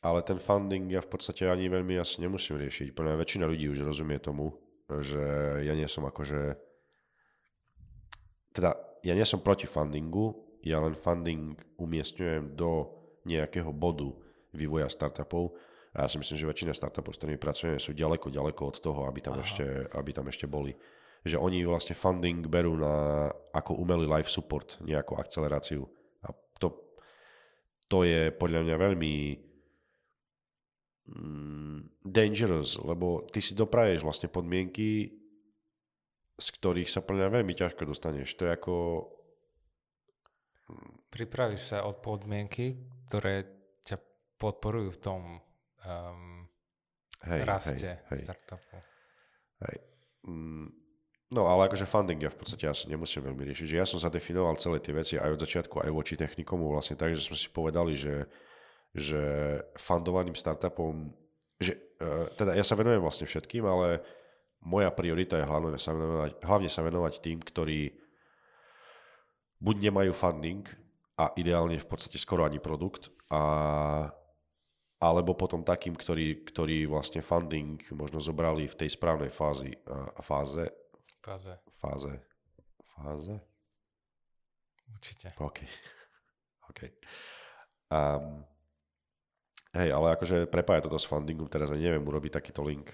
[0.00, 2.96] ale ten funding ja v podstate ani veľmi asi nemusím riešiť.
[2.96, 4.56] Podľa väčšina ľudí už rozumie tomu,
[4.88, 5.20] že
[5.68, 6.56] ja nie som akože...
[8.56, 8.72] Teda
[9.04, 10.32] ja nie som proti fundingu,
[10.64, 12.97] ja len funding umiestňujem do
[13.28, 14.08] nejakého bodu
[14.56, 15.52] vývoja startupov,
[15.96, 19.00] a ja si myslím, že väčšina startupov, s ktorými pracujeme, sú ďaleko, ďaleko od toho,
[19.08, 19.64] aby tam, ešte,
[19.96, 20.76] aby tam ešte boli.
[21.24, 23.26] Že oni vlastne funding berú na
[23.56, 25.88] ako umelý life support, nejakú akceleráciu.
[26.22, 26.76] A to,
[27.88, 29.14] to je podľa mňa veľmi
[31.08, 35.18] mm, dangerous, lebo ty si dopraješ vlastne podmienky,
[36.38, 38.36] z ktorých sa podľa mňa veľmi ťažko dostaneš.
[38.38, 38.74] To je ako...
[41.08, 42.76] Pripravíš sa od podmienky,
[43.08, 43.48] ktoré
[43.82, 43.96] ťa
[44.36, 45.20] podporujú v tom
[45.88, 46.44] um,
[47.24, 48.18] hej, raste hej, hej.
[48.22, 48.76] startupu.
[49.64, 49.76] Hej.
[50.28, 50.68] Mm,
[51.32, 53.66] no ale akože funding ja v podstate asi nemusím veľmi riešiť.
[53.66, 57.16] Že ja som zadefinoval celé tie veci aj od začiatku, aj voči technikomu vlastne tak,
[57.16, 58.28] že sme si povedali, že,
[58.92, 59.22] že
[59.80, 61.08] fundovaným startupom,
[61.56, 64.04] že uh, teda ja sa venujem vlastne všetkým, ale
[64.62, 68.07] moja priorita je hlavne sa venovať, hlavne sa venovať tým, ktorí
[69.58, 70.64] buď nemajú funding
[71.18, 74.10] a ideálne v podstate skoro ani produkt a
[74.98, 80.66] alebo potom takým, ktorí, ktorí vlastne funding možno zobrali v tej správnej fázi, a fáze.
[81.22, 81.54] Fáze.
[81.78, 82.18] Fáze.
[82.98, 83.34] Fáze?
[84.90, 85.38] Určite.
[85.38, 85.62] OK.
[86.70, 86.80] OK.
[87.94, 88.42] Um,
[89.78, 92.90] hej, ale akože prepája toto s fundingom, teraz neviem urobiť takýto link.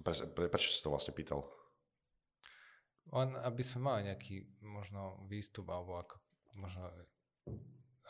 [0.00, 1.44] Pre, pre, prečo si to vlastne pýtal?
[3.12, 6.16] Len aby sme mali nejaký možno výstup, alebo ako
[6.56, 6.88] možno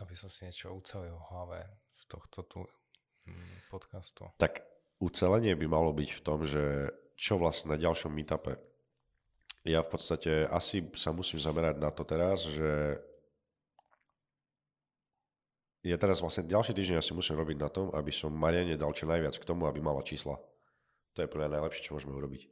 [0.03, 1.59] aby som si niečo ucelil v hlave
[1.95, 2.61] z tohto tu
[3.31, 4.27] mm, podcastu.
[4.43, 4.67] Tak
[4.99, 8.59] ucelenie by malo byť v tom, že čo vlastne na ďalšom meetupe.
[9.63, 12.99] Ja v podstate asi sa musím zamerať na to teraz, že
[15.85, 19.07] ja teraz vlastne ďalší týždeň asi musím robiť na tom, aby som Mariane dal čo
[19.07, 20.37] najviac k tomu, aby mala čísla.
[21.15, 22.51] To je pre najlepšie, čo môžeme urobiť.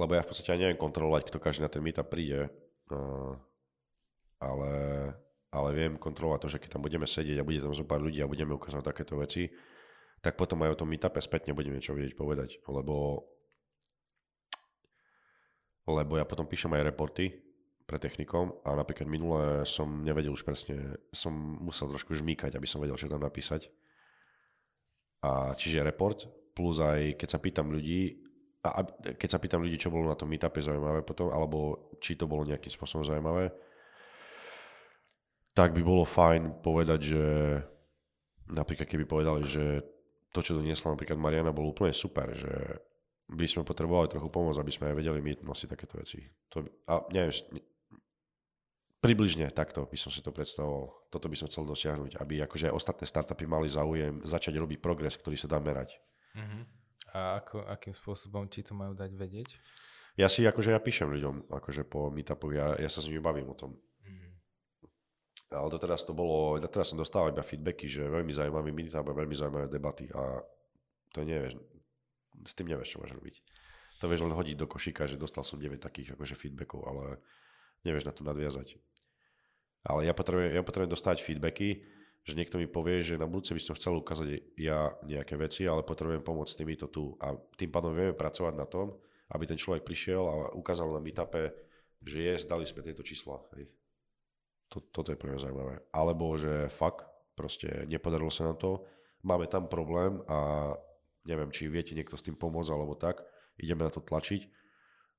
[0.00, 2.48] Lebo ja v podstate aj neviem kontrolovať, kto každý na ten meetup príde
[4.40, 4.72] ale,
[5.52, 8.24] ale viem kontrolovať to, že keď tam budeme sedieť a bude tam zo pár ľudí
[8.24, 9.52] a budeme ukázať takéto veci,
[10.24, 13.28] tak potom aj o tom meetupe spätne budeme niečo vedieť povedať, lebo
[15.90, 17.34] lebo ja potom píšem aj reporty
[17.88, 22.78] pre technikom a napríklad minule som nevedel už presne, som musel trošku žmýkať, aby som
[22.78, 23.66] vedel, čo tam napísať.
[25.26, 28.29] A čiže report, plus aj keď sa pýtam ľudí,
[28.60, 28.84] a
[29.16, 32.44] keď sa pýtam ľudí, čo bolo na tom meetupe zaujímavé potom, alebo či to bolo
[32.44, 33.48] nejakým spôsobom zaujímavé,
[35.56, 37.24] tak by bolo fajn povedať, že
[38.52, 39.80] napríklad keby povedali, že
[40.30, 42.52] to, čo doniesla napríklad Mariana, bolo úplne super, že
[43.30, 46.22] by sme potrebovali trochu pomôcť, aby sme aj vedeli my nosiť takéto veci.
[46.50, 47.30] To, a neviem,
[49.00, 51.08] približne takto by som si to predstavoval.
[51.08, 55.16] Toto by som chcel dosiahnuť, aby akože aj ostatné startupy mali záujem začať robiť progres,
[55.16, 55.96] ktorý sa dá merať.
[56.36, 56.62] Uh-huh.
[57.14, 59.48] A ako, akým spôsobom ti to majú dať vedieť?
[60.18, 63.50] Ja si akože ja píšem ľuďom akože po meetupoch, ja, ja sa s nimi bavím
[63.50, 63.78] o tom.
[65.50, 69.34] Ale doteraz to bolo, doteraz som dostal iba feedbacky, že veľmi zaujímavý meetup a veľmi
[69.34, 70.38] zaujímavé debaty a
[71.10, 71.58] to nevieš,
[72.46, 73.34] s tým nevieš, čo máš robiť.
[73.98, 77.18] To vieš len hodiť do košíka, že dostal som 9 takých akože feedbackov, ale
[77.82, 78.78] nevieš na to nadviazať.
[79.82, 81.82] Ale ja potrebujem, ja potrebujem dostať feedbacky,
[82.24, 85.86] že niekto mi povie, že na budúce by som chcel ukázať ja nejaké veci, ale
[85.86, 87.16] potrebujem pomôcť s týmito tu.
[87.20, 88.92] A tým pádom vieme pracovať na tom,
[89.32, 91.52] aby ten človek prišiel a ukázal na meetupe,
[92.04, 93.40] že je, zdali sme tieto čísla.
[93.56, 93.72] Hej
[94.70, 95.74] to, toto je pre mňa zaujímavé.
[95.90, 97.04] Alebo že fakt,
[97.34, 98.86] proste nepodarilo sa nám to,
[99.26, 100.72] máme tam problém a
[101.26, 103.20] neviem, či viete niekto s tým pomôcť alebo tak,
[103.58, 104.46] ideme na to tlačiť,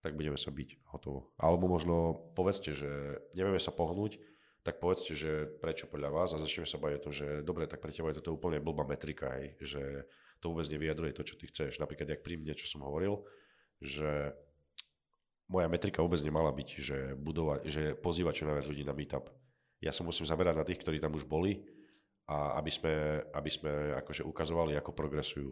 [0.02, 1.36] tak budeme sa byť hotovo.
[1.38, 4.18] Alebo možno povedzte, že nevieme sa pohnúť,
[4.62, 7.82] tak povedzte, že prečo podľa vás a začneme sa baviť o tom, že dobre, tak
[7.82, 9.82] pre teba je toto úplne blbá metrika, hej, že
[10.38, 11.82] to vôbec nevyjadruje to, čo ty chceš.
[11.82, 13.26] Napríklad, jak pri mne, čo som hovoril,
[13.82, 14.38] že
[15.50, 19.34] moja metrika vôbec nemala byť, že, budovať, že pozývať čo najviac ľudí na meetup
[19.82, 21.66] ja sa musím zamerať na tých, ktorí tam už boli
[22.30, 22.94] a aby sme,
[23.34, 25.52] aby sme akože ukazovali, ako progresujú.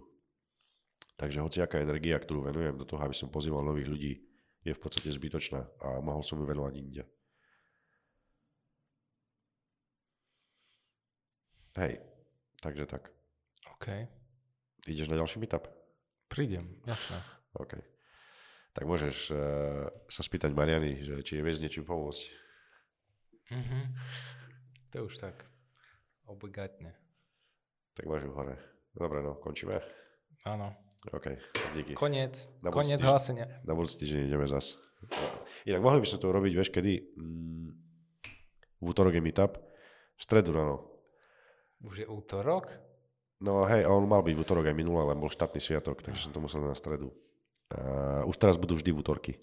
[1.17, 4.13] Takže hociaká energia, ktorú venujem do toho, aby som pozýval nových ľudí,
[4.63, 7.03] je v podstate zbytočná a mohol som ju venovať inde.
[11.79, 12.03] Hej,
[12.59, 13.07] takže tak.
[13.79, 13.87] OK.
[14.83, 15.71] Ideš na ďalší meetup?
[16.27, 17.23] Prídem, jasné.
[17.55, 17.79] OK.
[18.75, 22.21] Tak môžeš uh, sa spýtať Mariany, že či je vie s niečím pomôcť.
[23.49, 23.79] Mhm.
[24.91, 25.45] To už tak
[26.27, 26.93] obligátne.
[27.95, 28.59] Tak máš ju hore.
[28.93, 29.79] Dobre, no, končíme.
[30.43, 30.75] Áno.
[31.15, 31.95] OK, tak díky.
[31.95, 32.49] Koniec.
[32.59, 33.45] Na Koniec budúci- hlásenia.
[33.63, 34.75] Na budúci týždeň ideme zas.
[35.63, 37.15] Inak mohli by sme to robiť, vieš, kedy?
[37.15, 37.71] Mm,
[38.79, 39.55] v útorok je meetup,
[40.15, 40.88] v stredu ráno.
[41.83, 42.75] Už je útorok?
[43.39, 46.35] No hej, on mal byť v útorok aj minulé, ale bol štátny sviatok, takže som
[46.35, 47.15] to musel na stredu.
[47.71, 49.33] A už teraz budú vždy v útorky.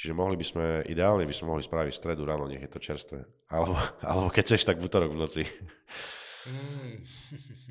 [0.00, 2.80] Čiže mohli by sme, ideálne by sme mohli spraviť v stredu ráno, nech je to
[2.80, 3.20] čerstvé.
[3.52, 3.76] Alebo,
[4.08, 5.42] alebo keď chceš, tak v útorok v noci.
[6.48, 7.04] Mm.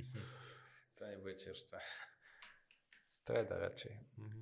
[1.02, 1.82] to nebude čerstvé.
[3.10, 3.94] Streda radšej.
[4.22, 4.42] Mhm.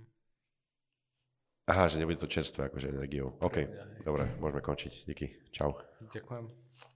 [1.67, 3.39] Aha, že nebude to čerstvé, akože energiou.
[3.43, 3.67] OK,
[4.03, 5.03] dobre, môžeme končiť.
[5.03, 5.51] Díky.
[5.51, 5.75] Čau.
[6.11, 6.95] Ďakujem.